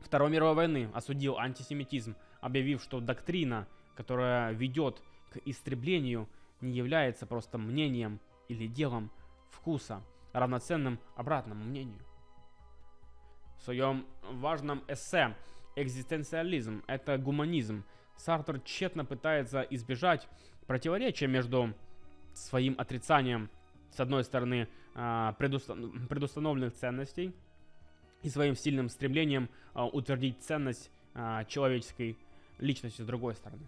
Второй 0.00 0.30
мировой 0.30 0.54
войны 0.54 0.90
осудил 0.94 1.36
антисемитизм, 1.36 2.14
объявив, 2.40 2.82
что 2.82 3.00
доктрина, 3.00 3.66
которая 3.96 4.52
ведет 4.52 5.02
истреблению, 5.44 6.28
не 6.60 6.72
является 6.72 7.26
просто 7.26 7.58
мнением 7.58 8.20
или 8.48 8.66
делом 8.66 9.10
вкуса, 9.50 10.02
равноценным 10.32 10.98
обратному 11.16 11.64
мнению. 11.64 12.00
В 13.58 13.62
своем 13.62 14.06
важном 14.22 14.82
эссе 14.88 15.36
«Экзистенциализм– 15.76 16.82
это 16.86 17.18
гуманизм» 17.18 17.84
Сартер 18.16 18.60
тщетно 18.60 19.04
пытается 19.04 19.60
избежать 19.62 20.26
противоречия 20.66 21.26
между 21.26 21.74
своим 22.32 22.74
отрицанием, 22.78 23.50
с 23.90 24.00
одной 24.00 24.24
стороны, 24.24 24.68
а, 24.94 25.32
предустановленных 25.34 26.74
ценностей– 26.74 27.34
и 28.22 28.28
своим 28.28 28.56
сильным 28.56 28.88
стремлением 28.88 29.48
а, 29.72 29.86
утвердить 29.86 30.42
ценность 30.42 30.90
а, 31.14 31.44
человеческой 31.44 32.18
личности 32.58 33.02
с 33.02 33.06
другой 33.06 33.34
стороны. 33.34 33.62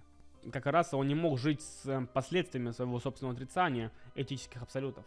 Как 0.52 0.66
раз 0.66 0.94
он 0.94 1.08
не 1.08 1.14
мог 1.14 1.38
жить 1.38 1.62
с 1.62 1.86
э, 1.86 2.06
последствиями 2.12 2.70
своего 2.70 3.00
собственного 3.00 3.34
отрицания 3.34 3.90
этических 4.14 4.62
абсолютов. 4.62 5.04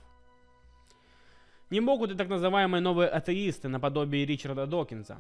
Не 1.69 1.79
могут 1.79 2.11
и 2.11 2.15
так 2.15 2.27
называемые 2.27 2.82
новые 2.82 3.09
атеисты 3.09 3.69
наподобие 3.69 4.25
Ричарда 4.25 4.67
Докинза. 4.67 5.17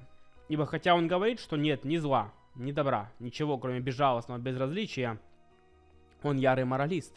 Ибо 0.49 0.65
хотя 0.65 0.95
он 0.95 1.07
говорит, 1.07 1.39
что 1.39 1.55
нет 1.55 1.85
ни 1.85 1.97
зла, 1.97 2.33
ни 2.55 2.73
добра, 2.73 3.09
ничего 3.19 3.57
кроме 3.57 3.79
безжалостного 3.79 4.37
безразличия, 4.37 5.17
он 6.23 6.37
ярый 6.37 6.65
моралист. 6.65 7.15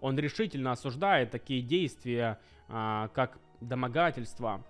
Он 0.00 0.18
решительно 0.18 0.72
осуждает 0.72 1.30
такие 1.30 1.60
действия, 1.60 2.40
а, 2.68 3.08
как 3.08 3.38
домогательство 3.60 4.64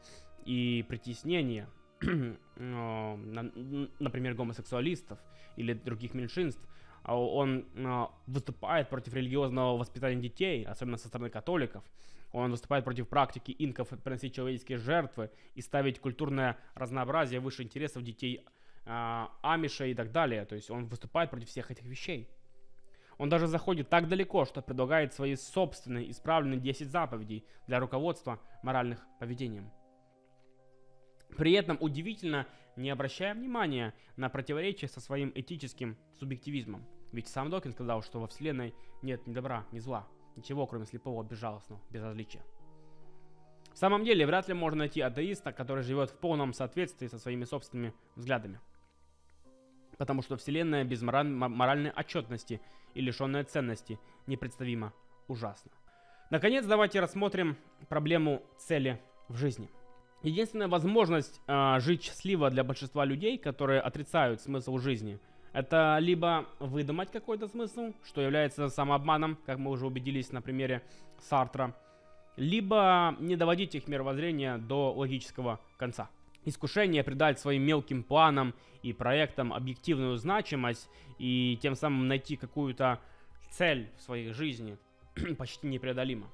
и 0.44 0.84
притеснение, 0.88 1.68
например, 2.00 4.34
гомосексуалистов 4.34 5.20
или 5.56 5.72
других 5.72 6.14
меньшинств. 6.14 6.60
А 7.02 7.18
он 7.18 7.66
а, 7.76 8.10
выступает 8.26 8.88
против 8.88 9.14
религиозного 9.14 9.76
воспитания 9.76 10.20
детей, 10.20 10.64
особенно 10.64 10.96
со 10.96 11.08
стороны 11.08 11.30
католиков. 11.30 11.82
Он 12.32 12.50
выступает 12.50 12.84
против 12.84 13.08
практики 13.08 13.54
инков 13.58 13.88
приносить 13.88 14.34
человеческие 14.34 14.78
жертвы 14.78 15.30
и 15.54 15.62
ставить 15.62 16.00
культурное 16.00 16.58
разнообразие 16.74 17.40
выше 17.40 17.62
интересов 17.62 18.02
детей 18.02 18.46
а, 18.86 19.32
Амиша 19.42 19.86
и 19.86 19.94
так 19.94 20.12
далее. 20.12 20.44
То 20.44 20.54
есть 20.54 20.70
он 20.70 20.86
выступает 20.86 21.30
против 21.30 21.48
всех 21.48 21.70
этих 21.70 21.84
вещей. 21.84 22.28
Он 23.18 23.28
даже 23.28 23.46
заходит 23.48 23.90
так 23.90 24.08
далеко, 24.08 24.46
что 24.46 24.62
предлагает 24.62 25.12
свои 25.12 25.36
собственные 25.36 26.10
исправленные 26.10 26.58
10 26.58 26.90
заповедей 26.90 27.44
для 27.66 27.78
руководства 27.78 28.40
моральных 28.62 29.04
поведением. 29.18 29.70
При 31.36 31.52
этом 31.52 31.76
удивительно 31.80 32.46
не 32.76 32.90
обращая 32.90 33.34
внимания 33.34 33.94
на 34.16 34.28
противоречие 34.28 34.88
со 34.88 35.00
своим 35.00 35.32
этическим 35.34 35.96
субъективизмом. 36.18 36.86
Ведь 37.12 37.28
сам 37.28 37.50
Докин 37.50 37.72
сказал, 37.72 38.02
что 38.02 38.20
во 38.20 38.26
Вселенной 38.26 38.74
нет 39.02 39.26
ни 39.26 39.32
добра, 39.32 39.66
ни 39.72 39.78
зла, 39.78 40.06
ничего, 40.36 40.66
кроме 40.66 40.86
слепого, 40.86 41.22
безжалостного 41.22 41.80
безразличия. 41.90 42.42
В 43.72 43.78
самом 43.78 44.04
деле, 44.04 44.26
вряд 44.26 44.48
ли 44.48 44.54
можно 44.54 44.80
найти 44.80 45.00
атеиста, 45.00 45.52
который 45.52 45.82
живет 45.82 46.10
в 46.10 46.18
полном 46.18 46.52
соответствии 46.52 47.06
со 47.06 47.18
своими 47.18 47.44
собственными 47.44 47.94
взглядами. 48.16 48.60
Потому 49.96 50.22
что 50.22 50.36
Вселенная 50.36 50.84
без 50.84 51.02
моральной 51.02 51.90
отчетности 51.90 52.60
и 52.94 53.00
лишенная 53.00 53.44
ценности 53.44 53.98
непредставимо 54.26 54.92
ужасно. 55.28 55.70
Наконец, 56.30 56.64
давайте 56.64 57.00
рассмотрим 57.00 57.56
проблему 57.88 58.42
цели 58.56 59.00
в 59.28 59.36
жизни– 59.36 59.70
Единственная 60.22 60.68
возможность 60.68 61.40
э, 61.46 61.80
жить 61.80 62.02
счастливо 62.02 62.50
для 62.50 62.62
большинства 62.62 63.06
людей, 63.06 63.38
которые 63.38 63.80
отрицают 63.80 64.42
смысл 64.42 64.76
жизни, 64.76 65.18
это 65.52 65.96
либо 65.98 66.46
выдумать 66.58 67.10
какой-то 67.10 67.48
смысл, 67.48 67.92
что 68.04 68.20
является 68.20 68.68
самообманом, 68.68 69.38
как 69.46 69.58
мы 69.58 69.70
уже 69.70 69.86
убедились 69.86 70.30
на 70.30 70.42
примере 70.42 70.82
Сартра, 71.18 71.74
либо 72.36 73.16
не 73.18 73.34
доводить 73.34 73.74
их 73.74 73.88
мировоззрение 73.88 74.58
до 74.58 74.92
логического 74.92 75.58
конца. 75.78 76.10
Искушение 76.44 77.02
придать 77.02 77.40
своим 77.40 77.62
мелким 77.62 78.02
планам 78.02 78.54
и 78.82 78.92
проектам 78.92 79.52
объективную 79.52 80.16
значимость 80.16 80.88
и 81.18 81.58
тем 81.60 81.74
самым 81.74 82.08
найти 82.08 82.36
какую-то 82.36 83.00
цель 83.50 83.90
в 83.96 84.02
своей 84.02 84.32
жизни 84.32 84.78
почти 85.38 85.66
непреодолимо. 85.66 86.28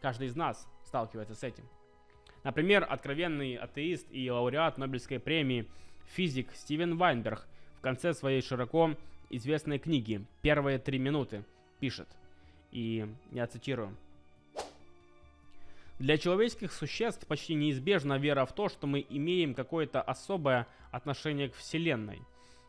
Каждый 0.00 0.28
из 0.28 0.36
нас 0.36 0.68
сталкивается 0.84 1.34
с 1.34 1.42
этим. 1.42 1.64
Например, 2.46 2.86
откровенный 2.88 3.56
атеист 3.56 4.06
и 4.12 4.30
лауреат 4.30 4.78
Нобелевской 4.78 5.18
премии 5.18 5.66
физик 6.14 6.54
Стивен 6.54 6.96
Вайнберг 6.96 7.44
в 7.76 7.80
конце 7.80 8.14
своей 8.14 8.40
широко 8.40 8.94
известной 9.30 9.80
книги 9.80 10.24
«Первые 10.42 10.78
три 10.78 11.00
минуты» 11.00 11.42
пишет, 11.80 12.06
и 12.70 13.04
я 13.32 13.48
цитирую, 13.48 13.96
для 15.98 16.18
человеческих 16.18 16.72
существ 16.72 17.26
почти 17.26 17.54
неизбежна 17.54 18.16
вера 18.16 18.46
в 18.46 18.52
то, 18.52 18.68
что 18.68 18.86
мы 18.86 19.04
имеем 19.08 19.52
какое-то 19.52 20.00
особое 20.00 20.68
отношение 20.92 21.48
к 21.48 21.56
Вселенной, 21.56 22.22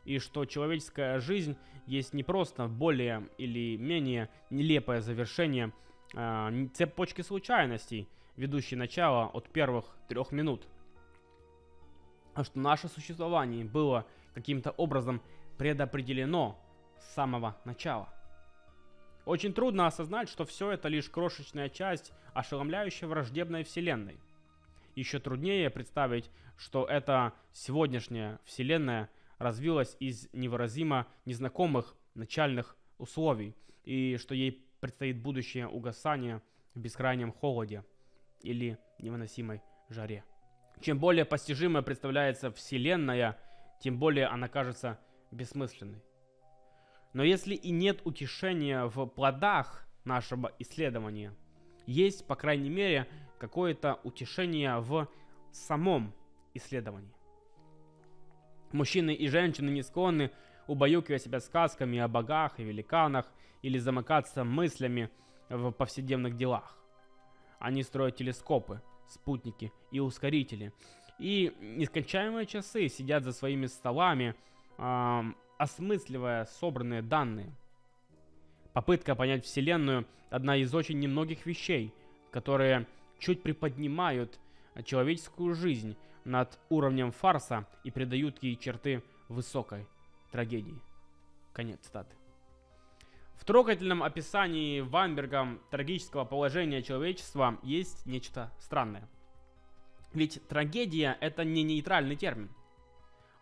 и 0.05 0.17
что 0.17 0.45
человеческая 0.45 1.19
жизнь 1.19 1.55
есть 1.85 2.15
не 2.15 2.23
просто 2.23 2.65
более 2.65 3.29
или 3.37 3.77
менее 3.77 4.29
нелепое 4.49 5.01
завершение 5.01 5.71
э, 6.15 6.67
цепочки 6.73 7.21
случайностей, 7.21 8.07
ведущий 8.37 8.75
начало 8.75 9.25
от 9.27 9.49
первых 9.49 9.85
трех 10.07 10.31
минут. 10.31 10.67
А 12.33 12.43
что 12.43 12.59
наше 12.59 12.87
существование 12.87 13.65
было 13.65 14.07
каким-то 14.33 14.71
образом 14.71 15.21
предопределено 15.57 16.57
с 16.99 17.13
самого 17.15 17.57
начала. 17.65 18.07
Очень 19.25 19.53
трудно 19.53 19.87
осознать, 19.87 20.29
что 20.29 20.45
все 20.45 20.71
это 20.71 20.87
лишь 20.87 21.09
крошечная 21.09 21.67
часть 21.67 22.13
ошеломляющей 22.33 23.07
враждебной 23.07 23.63
вселенной. 23.63 24.17
Еще 24.95 25.19
труднее 25.19 25.69
представить, 25.69 26.31
что 26.57 26.85
эта 26.85 27.33
сегодняшняя 27.51 28.39
вселенная 28.45 29.09
развилась 29.37 29.97
из 29.99 30.29
невыразимо 30.31 31.07
незнакомых 31.25 31.95
начальных 32.13 32.77
условий, 32.97 33.55
и 33.83 34.17
что 34.17 34.33
ей 34.33 34.65
предстоит 34.79 35.21
будущее 35.21 35.67
угасание 35.67 36.41
в 36.73 36.79
бескрайнем 36.79 37.31
холоде 37.31 37.83
или 38.41 38.77
невыносимой 38.99 39.61
жаре. 39.89 40.23
Чем 40.79 40.99
более 40.99 41.25
постижимой 41.25 41.81
представляется 41.81 42.51
Вселенная, 42.51 43.37
тем 43.79 43.97
более 43.97 44.27
она 44.27 44.47
кажется 44.47 44.99
бессмысленной. 45.31 46.01
Но 47.13 47.23
если 47.23 47.55
и 47.55 47.71
нет 47.71 48.01
утешения 48.05 48.85
в 48.85 49.07
плодах 49.07 49.87
нашего 50.03 50.51
исследования, 50.59 51.33
есть, 51.85 52.27
по 52.27 52.35
крайней 52.35 52.69
мере, 52.69 53.07
какое-то 53.39 53.99
утешение 54.03 54.79
в 54.79 55.07
самом 55.51 56.13
исследовании. 56.53 57.13
Мужчины 58.71 59.13
и 59.13 59.27
женщины 59.27 59.69
не 59.69 59.81
склонны 59.81 60.31
убаюкивать 60.67 61.23
себя 61.23 61.39
сказками 61.39 61.99
о 61.99 62.07
богах 62.07 62.59
и 62.59 62.63
великанах 62.63 63.31
или 63.61 63.77
замыкаться 63.79 64.43
мыслями 64.43 65.09
в 65.49 65.71
повседневных 65.71 66.35
делах. 66.35 66.77
Они 67.59 67.83
строят 67.83 68.15
телескопы, 68.15 68.81
спутники 69.07 69.71
и 69.91 69.99
ускорители. 69.99 70.73
И 71.19 71.55
нескончаемые 71.59 72.45
часы 72.45 72.87
сидят 72.89 73.23
за 73.23 73.33
своими 73.33 73.65
столами, 73.65 74.35
э, 74.77 75.21
осмысливая 75.57 76.45
собранные 76.45 77.01
данные. 77.01 77.51
Попытка 78.73 79.15
понять 79.15 79.45
Вселенную– 79.45 80.05
одна 80.29 80.55
из 80.57 80.73
очень 80.73 80.99
немногих 80.99 81.45
вещей, 81.45 81.93
которые 82.31 82.85
чуть 83.19 83.41
приподнимают 83.41 84.39
человеческую 84.83 85.55
жизнь 85.55 85.97
над 86.23 86.59
уровнем 86.69 87.11
фарса 87.11 87.65
и 87.83 87.91
придают 87.91 88.43
ей 88.43 88.55
черты 88.55 89.01
высокой 89.29 89.87
трагедии. 90.31 90.79
Конец 91.53 91.79
цитаты. 91.81 92.15
В 93.37 93.45
трогательном 93.45 94.03
описании 94.03 94.81
Вайнбергом 94.81 95.61
трагического 95.71 96.25
положения 96.25 96.81
человечества 96.81 97.57
есть 97.63 98.05
нечто 98.05 98.51
странное. 98.59 99.07
Ведь 100.13 100.45
трагедия 100.47 101.17
это 101.21 101.45
не 101.45 101.63
нейтральный 101.63 102.15
термин. 102.15 102.49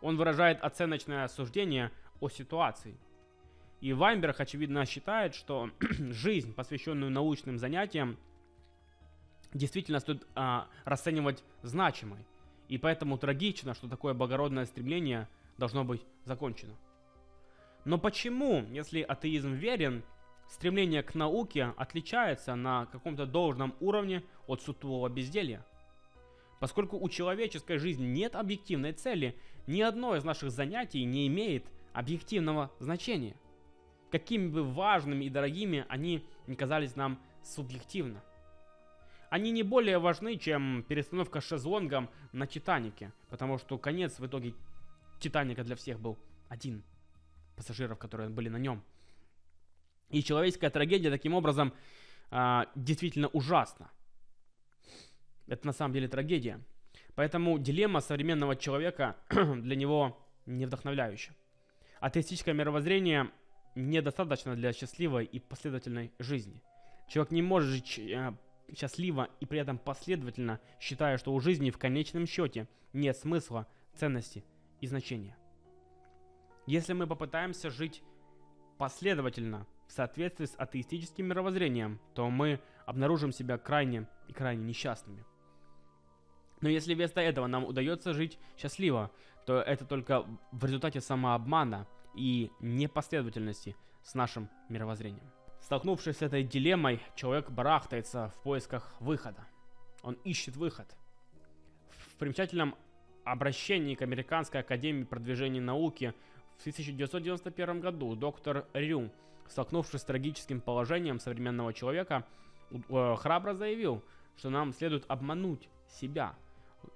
Он 0.00 0.16
выражает 0.16 0.60
оценочное 0.62 1.26
суждение 1.28 1.90
о 2.20 2.28
ситуации. 2.28 2.96
И 3.80 3.92
Вайнберг, 3.92 4.38
очевидно, 4.38 4.84
считает, 4.84 5.34
что 5.34 5.70
жизнь, 5.80 6.52
посвященную 6.54 7.10
научным 7.10 7.58
занятиям, 7.58 8.16
действительно 9.52 10.00
стоит 10.00 10.26
а, 10.34 10.68
расценивать 10.84 11.42
значимой. 11.62 12.24
И 12.68 12.78
поэтому 12.78 13.16
трагично, 13.16 13.74
что 13.74 13.88
такое 13.88 14.12
благородное 14.12 14.66
стремление 14.66 15.28
должно 15.56 15.84
быть 15.84 16.02
закончено. 16.24 16.74
Но 17.86 17.98
почему, 17.98 18.66
если 18.72 19.00
атеизм 19.00 19.52
верен, 19.52 20.02
стремление 20.48 21.04
к 21.04 21.14
науке 21.14 21.72
отличается 21.76 22.56
на 22.56 22.86
каком-то 22.86 23.26
должном 23.26 23.76
уровне 23.78 24.24
от 24.48 24.60
сутулого 24.60 25.08
безделья? 25.08 25.64
Поскольку 26.58 26.98
у 26.98 27.08
человеческой 27.08 27.78
жизни 27.78 28.04
нет 28.04 28.34
объективной 28.34 28.92
цели, 28.92 29.38
ни 29.68 29.82
одно 29.82 30.16
из 30.16 30.24
наших 30.24 30.50
занятий 30.50 31.04
не 31.04 31.28
имеет 31.28 31.64
объективного 31.92 32.72
значения. 32.80 33.36
Какими 34.10 34.48
бы 34.48 34.64
важными 34.64 35.24
и 35.24 35.30
дорогими 35.30 35.86
они 35.88 36.26
не 36.48 36.56
казались 36.56 36.96
нам 36.96 37.20
субъективно. 37.44 38.20
Они 39.30 39.52
не 39.52 39.62
более 39.62 40.00
важны, 40.00 40.38
чем 40.38 40.84
перестановка 40.88 41.40
шезлонгом 41.40 42.10
на 42.32 42.48
Титанике, 42.48 43.12
потому 43.30 43.58
что 43.58 43.78
конец 43.78 44.18
в 44.18 44.26
итоге 44.26 44.54
Титаника 45.20 45.62
для 45.62 45.76
всех 45.76 46.00
был 46.00 46.18
один– 46.48 46.82
пассажиров, 47.56 47.98
которые 47.98 48.28
были 48.28 48.48
на 48.48 48.58
нем. 48.58 48.82
И 50.10 50.22
человеческая 50.22 50.70
трагедия 50.70 51.10
таким 51.10 51.34
образом 51.34 51.74
а, 52.30 52.68
действительно 52.74 53.28
ужасна. 53.28 53.90
Это 55.46 55.66
на 55.66 55.72
самом 55.72 55.94
деле 55.94 56.08
трагедия. 56.08 56.60
Поэтому 57.14 57.58
дилемма 57.58 58.00
современного 58.00 58.56
человека 58.56 59.16
для 59.30 59.74
него 59.74 60.18
не 60.44 60.66
вдохновляющая. 60.66 61.34
Атеистическое 62.00 62.54
мировоззрение 62.54 63.30
недостаточно 63.74 64.54
для 64.54 64.72
счастливой 64.72 65.24
и 65.24 65.38
последовательной 65.38 66.12
жизни. 66.18 66.62
Человек 67.08 67.30
не 67.30 67.42
может 67.42 67.70
жить 67.70 67.98
э, 67.98 68.34
счастливо 68.76 69.28
и 69.40 69.46
при 69.46 69.58
этом 69.60 69.78
последовательно, 69.78 70.60
считая, 70.80 71.18
что 71.18 71.32
у 71.32 71.40
жизни 71.40 71.70
в 71.70 71.78
конечном 71.78 72.26
счете 72.26 72.68
нет 72.92 73.16
смысла, 73.16 73.66
ценности 73.94 74.44
и 74.80 74.86
значения. 74.86 75.36
Если 76.66 76.92
мы 76.92 77.06
попытаемся 77.06 77.70
жить 77.70 78.02
последовательно 78.76 79.66
в 79.86 79.92
соответствии 79.92 80.46
с 80.46 80.56
атеистическим 80.56 81.26
мировоззрением, 81.26 82.00
то 82.14 82.28
мы 82.28 82.60
обнаружим 82.86 83.32
себя 83.32 83.56
крайне 83.56 84.08
и 84.28 84.32
крайне 84.32 84.64
несчастными. 84.64 85.24
Но 86.60 86.68
если 86.68 86.94
вместо 86.94 87.20
этого 87.20 87.46
нам 87.46 87.64
удается 87.64 88.12
жить 88.12 88.38
счастливо, 88.56 89.12
то 89.46 89.60
это 89.60 89.84
только 89.84 90.26
в 90.50 90.64
результате 90.64 91.00
самообмана 91.00 91.86
и 92.14 92.50
непоследовательности 92.60 93.76
с 94.02 94.14
нашим 94.14 94.48
мировоззрением. 94.68 95.30
Столкнувшись 95.60 96.16
с 96.16 96.22
этой 96.22 96.42
дилеммой, 96.42 97.00
человек 97.14 97.50
барахтается 97.50 98.32
в 98.36 98.42
поисках 98.42 98.94
выхода. 99.00 99.46
Он 100.02 100.14
ищет 100.24 100.56
выход. 100.56 100.96
В 101.90 102.16
примечательном 102.16 102.74
обращении 103.24 103.94
к 103.94 104.02
Американской 104.02 104.60
академии 104.60 105.04
продвижения 105.04 105.60
науки 105.60 106.14
в 106.58 106.60
1991 106.60 107.80
году 107.80 108.14
доктор 108.14 108.66
Рю, 108.72 109.10
столкнувшись 109.48 110.00
с 110.00 110.04
трагическим 110.04 110.60
положением 110.60 111.20
современного 111.20 111.72
человека, 111.72 112.26
э, 112.70 113.16
храбро 113.16 113.54
заявил, 113.54 114.02
что 114.36 114.50
нам 114.50 114.72
следует 114.72 115.04
обмануть 115.08 115.68
себя 115.88 116.34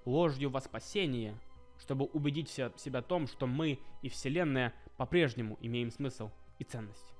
ложью 0.05 0.49
во 0.49 0.61
спасение, 0.61 1.37
чтобы 1.79 2.05
убедить 2.05 2.49
себя 2.49 3.01
в 3.01 3.05
том, 3.05 3.27
что 3.27 3.47
мы 3.47 3.79
и 4.01 4.09
Вселенная 4.09 4.73
по-прежнему 4.97 5.57
имеем 5.61 5.91
смысл 5.91 6.29
и 6.59 6.63
ценность. 6.63 7.13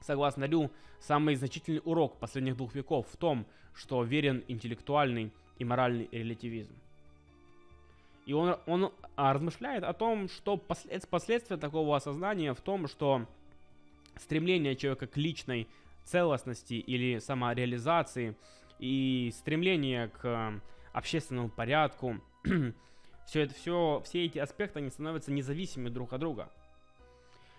Согласно 0.00 0.44
Рю, 0.44 0.70
самый 1.00 1.34
значительный 1.34 1.82
урок 1.84 2.18
последних 2.18 2.56
двух 2.56 2.74
веков 2.74 3.08
в 3.10 3.16
том, 3.16 3.46
что 3.74 4.02
верен 4.02 4.44
интеллектуальный 4.48 5.32
и 5.58 5.64
моральный 5.64 6.08
релятивизм. 6.12 6.74
И 8.26 8.32
он, 8.32 8.58
он 8.66 8.92
а, 9.14 9.32
размышляет 9.32 9.84
о 9.84 9.92
том, 9.92 10.28
что 10.28 10.56
послед, 10.56 11.08
последствия 11.08 11.56
такого 11.56 11.96
осознания 11.96 12.52
в 12.52 12.60
том, 12.60 12.88
что 12.88 13.24
стремление 14.16 14.74
человека 14.74 15.06
к 15.06 15.16
личной 15.16 15.68
целостности 16.04 16.74
или 16.74 17.20
самореализации 17.20 18.36
и 18.80 19.32
стремление 19.32 20.08
к 20.08 20.24
э, 20.24 20.60
общественному 20.92 21.50
порядку, 21.50 22.20
все 23.26 23.42
это, 23.42 23.54
все, 23.54 24.02
все 24.04 24.24
эти 24.24 24.38
аспекты, 24.38 24.80
они 24.80 24.90
становятся 24.90 25.30
независимыми 25.30 25.88
друг 25.88 26.12
от 26.12 26.20
друга. 26.20 26.50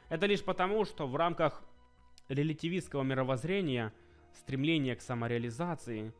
Это 0.09 0.26
лишь 0.26 0.43
потому, 0.43 0.84
что 0.84 1.07
в 1.07 1.15
рамках 1.15 1.63
релятивистского 2.28 3.03
мировоззрения 3.03 3.93
стремление 4.34 4.97
к 4.97 5.01
самореализации 5.01 6.13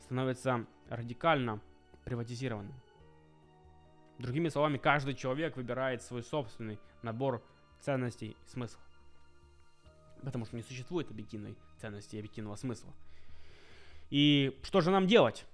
становится 0.00 0.66
радикально 0.88 1.60
приватизированным. 2.04 2.74
Другими 4.18 4.48
словами, 4.48 4.78
каждый 4.78 5.14
человек 5.14 5.56
выбирает 5.56 6.02
свой 6.02 6.22
собственный 6.22 6.78
набор 7.02 7.42
ценностей 7.80 8.36
и 8.44 8.50
смыслов. 8.50 8.82
Потому 10.22 10.44
что 10.44 10.56
не 10.56 10.62
существует 10.62 11.10
объективной 11.10 11.56
ценности 11.80 12.16
и 12.16 12.18
объективного 12.18 12.56
смысла. 12.56 12.92
И 14.10 14.58
что 14.62 14.80
же 14.80 14.90
нам 14.90 15.06
делать? 15.06 15.46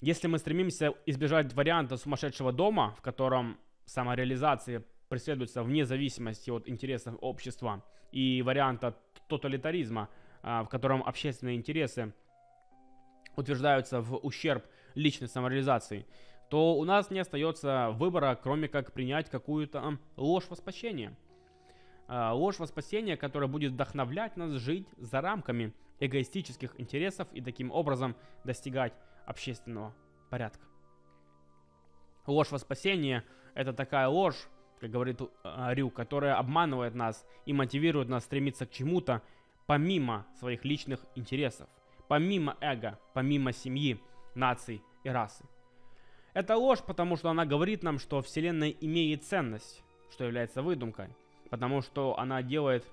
Если 0.00 0.26
мы 0.26 0.38
стремимся 0.38 0.94
избежать 1.06 1.52
варианта 1.54 1.96
сумасшедшего 1.96 2.52
дома, 2.52 2.94
в 2.98 3.02
котором 3.02 3.58
самореализация 3.84 4.84
преследуется 5.08 5.62
вне 5.62 5.84
зависимости 5.84 6.50
от 6.50 6.68
интересов 6.68 7.16
общества, 7.20 7.84
и 8.12 8.42
варианта 8.42 8.96
тоталитаризма, 9.28 10.08
а, 10.42 10.64
в 10.64 10.68
котором 10.68 11.02
общественные 11.02 11.56
интересы 11.56 12.14
утверждаются 13.36 14.00
в 14.00 14.16
ущерб 14.16 14.64
личной 14.94 15.28
самореализации, 15.28 16.06
то 16.48 16.76
у 16.76 16.84
нас 16.84 17.10
не 17.10 17.18
остается 17.18 17.90
выбора, 17.92 18.38
кроме 18.42 18.68
как 18.68 18.92
принять 18.92 19.28
какую-то 19.28 19.98
ложь 20.16 20.46
во 20.48 20.56
спасение. 20.56 21.14
А, 22.06 22.32
ложь 22.32 22.58
во 22.58 22.66
спасение, 22.66 23.16
которая 23.16 23.48
будет 23.48 23.72
вдохновлять 23.72 24.36
нас 24.36 24.52
жить 24.52 24.88
за 24.96 25.20
рамками 25.20 25.74
эгоистических 26.00 26.78
интересов 26.80 27.28
и 27.32 27.42
таким 27.42 27.70
образом 27.70 28.16
достигать 28.44 28.94
общественного 29.26 29.94
порядка. 30.30 30.64
Ложь 32.26 32.50
во 32.50 32.58
спасение– 32.58 33.24
это 33.54 33.72
такая 33.72 34.08
ложь, 34.08 34.48
как 34.80 34.90
говорит 34.90 35.20
э, 35.20 35.26
Рю, 35.74 35.90
которая 35.90 36.36
обманывает 36.36 36.94
нас 36.94 37.26
и 37.44 37.52
мотивирует 37.52 38.08
нас 38.08 38.24
стремиться 38.24 38.64
к 38.64 38.70
чему-то 38.70 39.22
помимо 39.66 40.26
своих 40.38 40.64
личных 40.64 41.04
интересов, 41.14 41.68
помимо 42.06 42.56
эго, 42.60 42.98
помимо 43.12 43.52
семьи, 43.52 44.00
наций 44.34 44.82
и 45.04 45.08
расы. 45.10 45.44
Это 46.38 46.56
ложь, 46.56 46.84
потому 46.86 47.16
что 47.16 47.30
она 47.30 47.44
говорит 47.44 47.82
нам, 47.82 47.98
что 47.98 48.22
Вселенная 48.22 48.70
имеет 48.70 49.24
ценность, 49.24 49.82
что 50.12 50.22
является 50.22 50.62
выдумкой, 50.62 51.08
потому 51.50 51.82
что 51.82 52.16
она 52.16 52.42
делает 52.44 52.84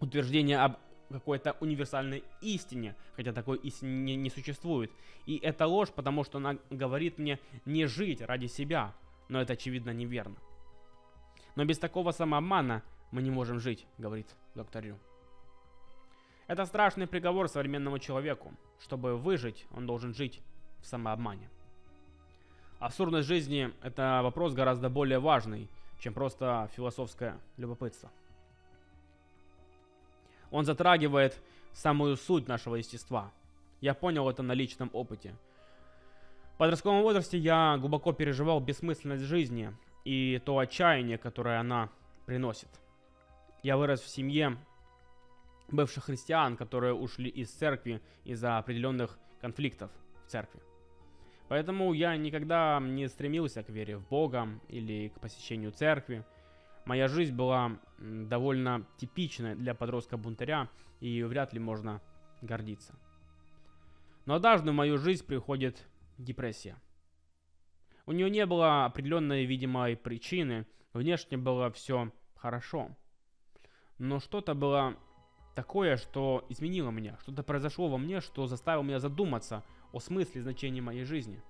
утверждение 0.00 0.58
об 0.58 0.78
какой-то 1.08 1.56
универсальной 1.60 2.24
истине, 2.40 2.96
хотя 3.14 3.32
такой 3.32 3.58
истины 3.58 3.90
не, 3.90 4.16
не 4.16 4.28
существует. 4.28 4.90
И 5.26 5.36
это 5.36 5.68
ложь, 5.68 5.90
потому 5.90 6.24
что 6.24 6.38
она 6.38 6.58
говорит 6.68 7.18
мне 7.18 7.38
не 7.64 7.86
жить 7.86 8.22
ради 8.22 8.46
себя, 8.46 8.92
но 9.28 9.40
это 9.40 9.52
очевидно 9.52 9.90
неверно. 9.90 10.34
Но 11.54 11.64
без 11.64 11.78
такого 11.78 12.10
самообмана 12.10 12.82
мы 13.12 13.22
не 13.22 13.30
можем 13.30 13.60
жить, 13.60 13.86
говорит 13.98 14.26
доктор 14.56 14.84
Ю. 14.84 14.98
Это 16.48 16.66
страшный 16.66 17.06
приговор 17.06 17.48
современному 17.48 18.00
человеку. 18.00 18.52
Чтобы 18.80 19.16
выжить, 19.16 19.64
он 19.70 19.86
должен 19.86 20.12
жить 20.12 20.40
в 20.80 20.86
самообмане. 20.86 21.48
Абсурдность 22.80 23.28
жизни– 23.28 23.72
это 23.82 24.20
вопрос 24.24 24.54
гораздо 24.54 24.90
более 24.90 25.20
важный, 25.20 25.68
чем 26.00 26.12
просто 26.12 26.68
философское 26.74 27.38
любопытство. 27.56 28.10
Он 30.50 30.64
затрагивает 30.64 31.40
самую 31.72 32.16
суть 32.16 32.48
нашего 32.48 32.74
естества. 32.74 33.30
Я 33.80 33.94
понял 33.94 34.28
это 34.28 34.42
на 34.42 34.52
личном 34.52 34.90
опыте– 34.92 35.36
подростковом 36.60 37.00
возрасте 37.00 37.38
я 37.38 37.78
глубоко 37.78 38.12
переживал 38.12 38.60
бессмысленность 38.60 39.22
жизни 39.22 39.74
и 40.04 40.42
то 40.44 40.58
отчаяние, 40.58 41.16
которое 41.16 41.58
она 41.58 41.88
приносит. 42.26 42.68
Я 43.62 43.78
вырос 43.78 44.02
в 44.02 44.10
семье 44.10 44.58
бывших 45.70 46.04
христиан, 46.04 46.58
которые 46.58 46.92
ушли 46.92 47.30
из 47.30 47.50
церкви 47.50 48.02
из-за 48.24 48.58
определенных 48.58 49.18
конфликтов 49.40 49.90
в 50.26 50.30
церкви. 50.30 50.60
Поэтому 51.50 51.92
я 51.94 52.16
никогда 52.16 52.78
не 52.80 53.08
стремился 53.08 53.64
к 53.64 53.70
вере 53.70 53.96
в 53.96 54.06
Бога 54.06 54.48
или 54.68 55.08
к 55.08 55.18
посещению 55.18 55.72
церкви. 55.72 56.24
Моя 56.84 57.08
жизнь 57.08 57.34
была 57.34 57.76
довольно 57.98 58.86
типичной 58.98 59.56
для 59.56 59.74
подростка-бунтаря, 59.74 60.68
и 61.00 61.24
вряд 61.24 61.52
ли 61.52 61.58
можно 61.58 62.00
гордиться. 62.40 62.94
Но 64.26 64.34
однажды 64.34 64.70
в 64.70 64.74
мою 64.74 64.96
жизнь 64.96 65.26
приходит 65.26 65.84
депрессия. 66.18 66.76
У 68.06 68.12
нее 68.12 68.30
не 68.30 68.46
было 68.46 68.84
определенной 68.84 69.44
видимой 69.44 69.96
причины, 69.96 70.68
внешне 70.92 71.36
было 71.36 71.72
все 71.72 72.12
хорошо. 72.36 72.96
Но 73.98 74.20
что-то 74.20 74.54
было 74.54 74.94
такое, 75.56 75.96
что 75.96 76.46
изменило 76.48 76.90
меня, 76.90 77.18
что-то 77.22 77.42
произошло 77.42 77.88
во 77.88 77.98
мне, 77.98 78.20
что 78.20 78.46
заставило 78.46 78.84
меня 78.84 79.00
задуматься 79.00 79.64
о 79.92 80.00
смысле 80.00 80.42
значения 80.42 80.80
моей 80.80 81.04
жизни. 81.04 81.42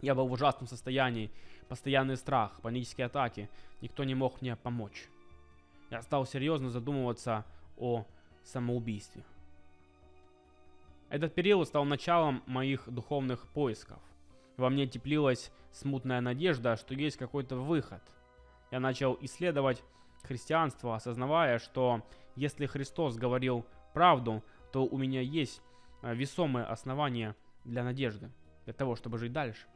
Я 0.00 0.14
был 0.14 0.28
в 0.28 0.32
ужасном 0.32 0.68
состоянии, 0.68 1.30
постоянный 1.68 2.16
страх, 2.16 2.60
панические 2.62 3.06
атаки, 3.06 3.50
никто 3.80 4.04
не 4.04 4.14
мог 4.14 4.40
мне 4.40 4.56
помочь. 4.56 5.08
Я 5.90 6.02
стал 6.02 6.26
серьезно 6.26 6.70
задумываться 6.70 7.44
о 7.76 8.06
самоубийстве. 8.44 9.24
Этот 11.08 11.34
период 11.34 11.66
стал 11.66 11.84
началом 11.84 12.42
моих 12.46 12.88
духовных 12.88 13.46
поисков. 13.48 13.98
Во 14.56 14.68
мне 14.68 14.86
теплилась 14.86 15.50
смутная 15.72 16.20
надежда, 16.20 16.76
что 16.76 16.94
есть 16.94 17.16
какой-то 17.16 17.56
выход. 17.56 18.02
Я 18.70 18.80
начал 18.80 19.16
исследовать 19.22 19.82
христианство, 20.22 20.94
осознавая, 20.94 21.58
что 21.58 22.02
если 22.36 22.66
Христос 22.66 23.16
говорил 23.16 23.64
правду, 23.94 24.44
то 24.72 24.84
у 24.84 24.98
меня 24.98 25.22
есть 25.22 25.62
э, 26.02 26.14
весомые 26.14 26.66
основания 26.66 27.36
для 27.64 27.84
надежды, 27.84 28.30
для 28.64 28.74
того, 28.74 28.96
чтобы 28.96 29.18
жить 29.18 29.32
дальше. 29.32 29.66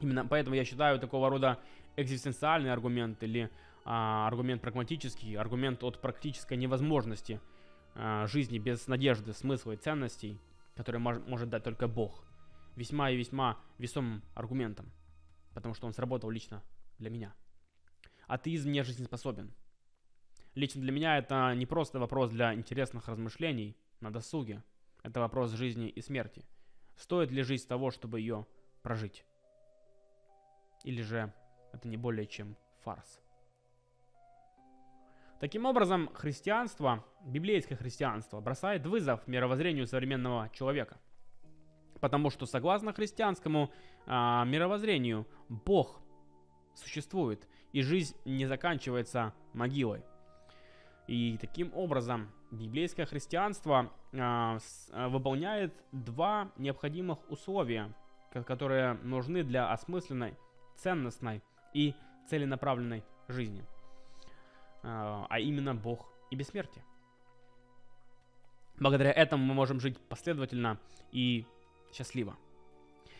Именно 0.00 0.26
поэтому 0.26 0.56
я 0.56 0.64
считаю 0.64 0.98
такого 0.98 1.30
рода 1.30 1.58
экзистенциальный 1.96 2.72
аргумент 2.72 3.22
или 3.22 3.50
а, 3.84 4.26
аргумент 4.26 4.60
прагматический, 4.60 5.36
аргумент 5.36 5.84
от 5.84 6.00
практической 6.00 6.56
невозможности– 6.56 7.40
э, 7.94 8.26
жизни 8.26 8.58
без 8.58 8.86
надежды, 8.86 9.32
смысла 9.32 9.72
и 9.72 9.76
ценностей, 9.76 10.40
которые 10.74 11.00
мож, 11.00 11.18
может 11.26 11.48
дать 11.48 11.64
только 11.64 11.88
Бог, 11.88 12.24
весьма 12.76 13.10
и 13.10 13.16
весьма 13.16 13.58
весомым 13.78 14.22
аргументом, 14.34 14.90
потому 15.54 15.74
что 15.74 15.86
он 15.86 15.92
сработал 15.92 16.30
лично 16.30 16.62
для 16.98 17.10
меня. 17.10 17.34
Атеизм 18.26 18.70
не 18.70 18.82
жизнеспособен. 18.82 19.52
Лично 20.54 20.80
для 20.80 20.92
меня 20.92 21.18
это 21.18 21.52
не 21.54 21.66
просто 21.66 21.98
вопрос 21.98 22.30
для 22.30 22.54
интересных 22.54 23.08
размышлений 23.08 23.76
на 24.00 24.12
досуге. 24.12 24.62
Это 25.04 25.20
вопрос 25.20 25.52
жизни 25.52 25.88
и 25.88 26.00
смерти. 26.00 26.44
Стоит 26.96 27.30
ли 27.30 27.42
жизнь 27.42 27.68
того, 27.68 27.90
чтобы 27.90 28.20
ее 28.20 28.46
прожить? 28.82 29.24
Или 30.82 31.02
же 31.02 31.32
это 31.72 31.86
не 31.86 31.98
более 31.98 32.26
чем 32.26 32.56
фарс? 32.80 33.20
Таким 35.40 35.66
образом, 35.66 36.08
христианство, 36.14 37.04
библейское 37.22 37.76
христианство, 37.76 38.40
бросает 38.40 38.86
вызов 38.86 39.26
мировоззрению 39.26 39.86
современного 39.86 40.48
человека. 40.54 40.98
Потому 42.00 42.30
что 42.30 42.46
согласно 42.46 42.94
христианскому 42.94 43.70
а, 44.06 44.44
мировоззрению, 44.44 45.26
Бог 45.50 46.00
существует, 46.74 47.46
и 47.72 47.82
жизнь 47.82 48.16
не 48.24 48.46
заканчивается 48.46 49.34
могилой. 49.52 50.02
И 51.06 51.36
таким 51.38 51.70
образом 51.74 52.30
библейское 52.50 53.04
христианство 53.04 53.92
а, 54.12 54.58
с, 54.58 54.88
а, 54.92 55.08
выполняет 55.08 55.74
два 55.92 56.50
необходимых 56.56 57.18
условия, 57.30 57.92
которые 58.46 58.94
нужны 59.02 59.42
для 59.42 59.70
осмысленной, 59.70 60.34
ценностной 60.76 61.42
и 61.74 61.94
целенаправленной 62.28 63.04
жизни. 63.28 63.64
А, 64.82 65.26
а 65.28 65.40
именно 65.40 65.74
Бог 65.74 66.08
и 66.30 66.36
бессмертие. 66.36 66.84
Благодаря 68.78 69.12
этому 69.12 69.44
мы 69.44 69.54
можем 69.54 69.80
жить 69.80 69.98
последовательно 70.08 70.78
и 71.12 71.46
счастливо. 71.92 72.36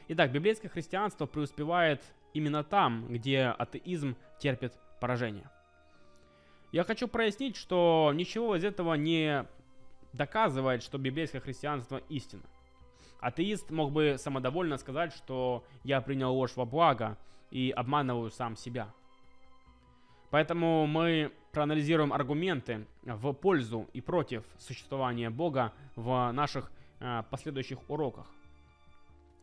Итак, 0.09 0.33
библейское 0.33 0.71
христианство 0.71 1.27
преуспевает 1.27 2.03
именно 2.33 2.65
там, 2.65 3.07
где 3.09 3.45
атеизм 3.45 4.17
терпит 4.39 4.73
поражение. 5.01 5.49
Я 6.75 6.83
хочу 6.83 7.07
прояснить, 7.07 7.55
что 7.55 8.11
ничего 8.17 8.57
из 8.57 8.65
этого 8.65 8.95
не 8.95 9.47
доказывает, 10.13 10.83
что 10.83 10.99
библейское 10.99 11.41
христианство 11.41 11.99
истина. 12.09 12.43
Атеист 13.21 13.71
мог 13.71 13.93
бы 13.93 14.17
самодовольно 14.19 14.77
сказать, 14.77 15.13
что 15.13 15.65
я 15.85 16.01
принял 16.01 16.35
ложь 16.35 16.57
во 16.57 16.65
благо 16.65 17.17
и 17.53 17.71
обманываю 17.71 18.33
сам 18.33 18.57
себя. 18.57 18.93
Поэтому 20.31 20.89
мы 20.89 21.31
проанализируем 21.53 22.13
аргументы 22.13 22.89
в 23.05 23.33
пользу 23.35 23.89
и 23.93 24.01
против 24.01 24.43
существования 24.59 25.31
Бога 25.31 25.73
в 25.95 26.33
наших 26.33 26.73
э, 26.99 27.23
последующих 27.31 27.89
уроках, 27.89 28.27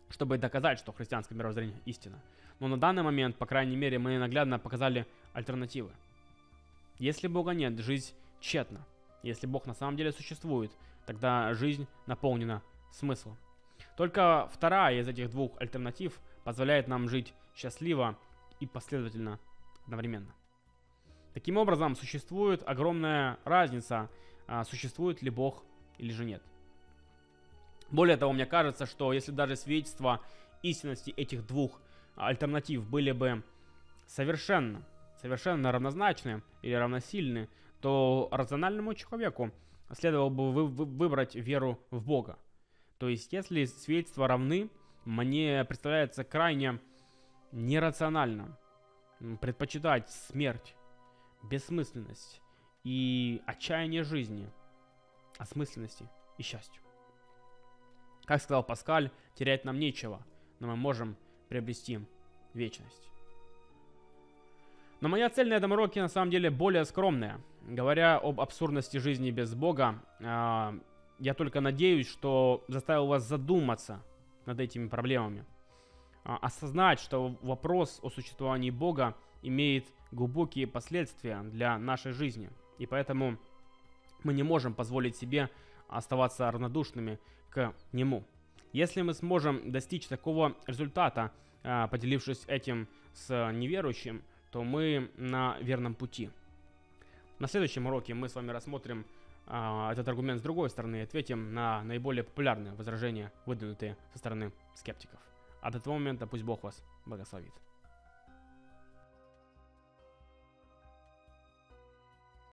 чтобы 0.10 0.38
доказать, 0.38 0.80
что 0.80 0.92
христианское 0.92 1.36
мировоззрение 1.36 1.80
истина. 1.86 2.22
Но 2.60 2.68
на 2.68 2.78
данный 2.78 3.04
момент, 3.04 3.38
по 3.38 3.46
крайней 3.46 3.78
мере, 3.78 4.00
мы 4.00 4.18
наглядно 4.18 4.60
показали 4.60 5.08
альтернативы. 5.32 5.92
Если 7.02 7.28
Бога 7.28 7.54
нет, 7.54 7.80
жизнь 7.80 8.14
тщетна. 8.40 8.86
Если 9.24 9.48
Бог 9.48 9.66
на 9.66 9.74
самом 9.74 9.98
деле 9.98 10.12
существует, 10.12 10.72
тогда 11.08 11.52
жизнь 11.56 11.88
наполнена 12.06 12.62
смыслом. 12.92 13.40
Только 13.98 14.48
вторая 14.54 15.00
из 15.00 15.08
этих 15.08 15.32
двух 15.32 15.60
альтернатив 15.60 16.22
позволяет 16.44 16.88
нам 16.88 17.10
жить 17.10 17.34
счастливо 17.56 18.20
и 18.60 18.68
последовательно 18.68 19.40
одновременно. 19.86 20.32
Таким 21.34 21.58
образом, 21.58 21.96
существует 21.96 22.62
огромная 22.68 23.40
разница, 23.46 24.08
а, 24.46 24.64
существует 24.64 25.24
ли 25.24 25.32
Бог 25.32 25.64
или 25.98 26.12
же 26.12 26.24
нет. 26.24 26.44
Более 27.90 28.16
того, 28.16 28.32
мне 28.32 28.46
кажется, 28.46 28.86
что 28.86 29.12
если 29.12 29.32
даже 29.32 29.56
свидетельства 29.56 30.22
истинности 30.62 31.10
этих 31.10 31.48
двух 31.48 31.82
альтернатив 32.16 32.88
были 32.88 33.12
бы 33.12 33.44
совершенно, 34.06 34.86
совершенно 35.22 35.72
равнозначны 35.72 36.42
или 36.62 36.74
равносильны, 36.74 37.48
то 37.80 38.28
рациональному 38.32 38.94
человеку 38.94 39.52
следовало 39.94 40.30
бы 40.30 40.52
вы, 40.52 40.68
вы, 40.68 40.86
выбрать 40.86 41.36
веру 41.36 41.80
в 41.92 42.04
Бога. 42.04 42.40
То 42.98 43.10
есть, 43.10 43.34
если 43.34 43.66
свидетельства 43.66 44.28
равны, 44.28 44.70
мне 45.06 45.66
представляется 45.66 46.24
крайне 46.24 46.80
нерационально 47.52 48.58
предпочитать 49.40 50.10
смерть 50.10 50.76
бессмысленность 51.44 52.42
и 52.84 53.42
отчаяние 53.46 54.04
жизни, 54.04 54.50
осмысленности 55.38 56.08
и 56.38 56.44
счастью. 56.44 56.82
Как 58.26 58.42
сказал 58.42 58.64
Паскаль, 58.64 59.12
терять 59.36 59.66
нам 59.66 59.80
нечего, 59.80 60.26
но 60.60 60.68
мы 60.68 60.76
можем 60.76 61.18
приобрести 61.50 62.00
вечность. 62.54 63.11
Но 65.02 65.10
моя 65.10 65.30
цель 65.32 65.50
на 65.50 65.56
этом 65.56 65.72
уроке 65.72 66.00
на 66.00 66.08
самом 66.08 66.30
деле 66.30 66.52
более 66.52 66.86
скромная. 66.86 67.42
Говоря 67.64 68.18
об 68.18 68.40
абсурдности 68.40 68.98
жизни 68.98 69.32
без 69.32 69.56
Бога, 69.56 70.00
а, 70.20 70.76
я 71.20 71.34
только 71.34 71.60
надеюсь, 71.60 72.08
что 72.08 72.64
заставил 72.68 73.08
вас 73.08 73.24
задуматься 73.24 74.04
над 74.46 74.60
этими 74.60 74.88
проблемами. 74.88 75.44
А, 76.24 76.38
осознать, 76.38 77.00
что 77.00 77.36
вопрос 77.42 78.00
о 78.04 78.12
существовании 78.12 78.70
Бога 78.70 79.16
имеет 79.42 79.88
глубокие 80.12 80.68
последствия 80.68 81.42
для 81.42 81.80
нашей 81.80 82.12
жизни. 82.12 82.52
И 82.78 82.86
поэтому 82.86 83.40
мы 84.24 84.34
не 84.34 84.44
можем 84.44 84.76
позволить 84.76 85.16
себе 85.16 85.50
оставаться 85.88 86.50
равнодушными 86.52 87.20
к 87.50 87.74
нему. 87.92 88.24
Если 88.72 89.02
мы 89.02 89.16
сможем 89.16 89.72
достичь 89.72 90.08
такого 90.08 90.56
результата, 90.68 91.32
а, 91.64 91.88
поделившись 91.88 92.44
этим 92.48 92.88
с 93.14 93.52
неверующим, 93.52 94.22
то 94.52 94.64
мы 94.64 95.12
на 95.18 95.58
верном 95.62 95.96
пути. 95.96 96.30
На 97.40 97.48
следующем 97.48 97.88
уроке 97.88 98.14
мы 98.14 98.30
с 98.30 98.36
вами 98.36 98.52
рассмотрим 98.52 99.06
а, 99.48 99.92
этот 99.92 100.08
аргумент 100.08 100.40
с 100.40 100.44
другой 100.44 100.70
стороны 100.70 100.98
и 100.98 101.02
ответим 101.02 101.54
на 101.54 101.84
наиболее 101.84 102.24
популярные 102.24 102.74
возражения, 102.74 103.32
выдвинутые 103.46 103.98
со 104.12 104.20
стороны 104.20 104.52
скептиков. 104.76 105.20
А 105.62 105.72
до 105.72 105.80
того 105.80 105.98
момента 105.98 106.28
пусть 106.28 106.44
Бог 106.44 106.64
вас 106.64 106.84
благословит. 107.06 107.54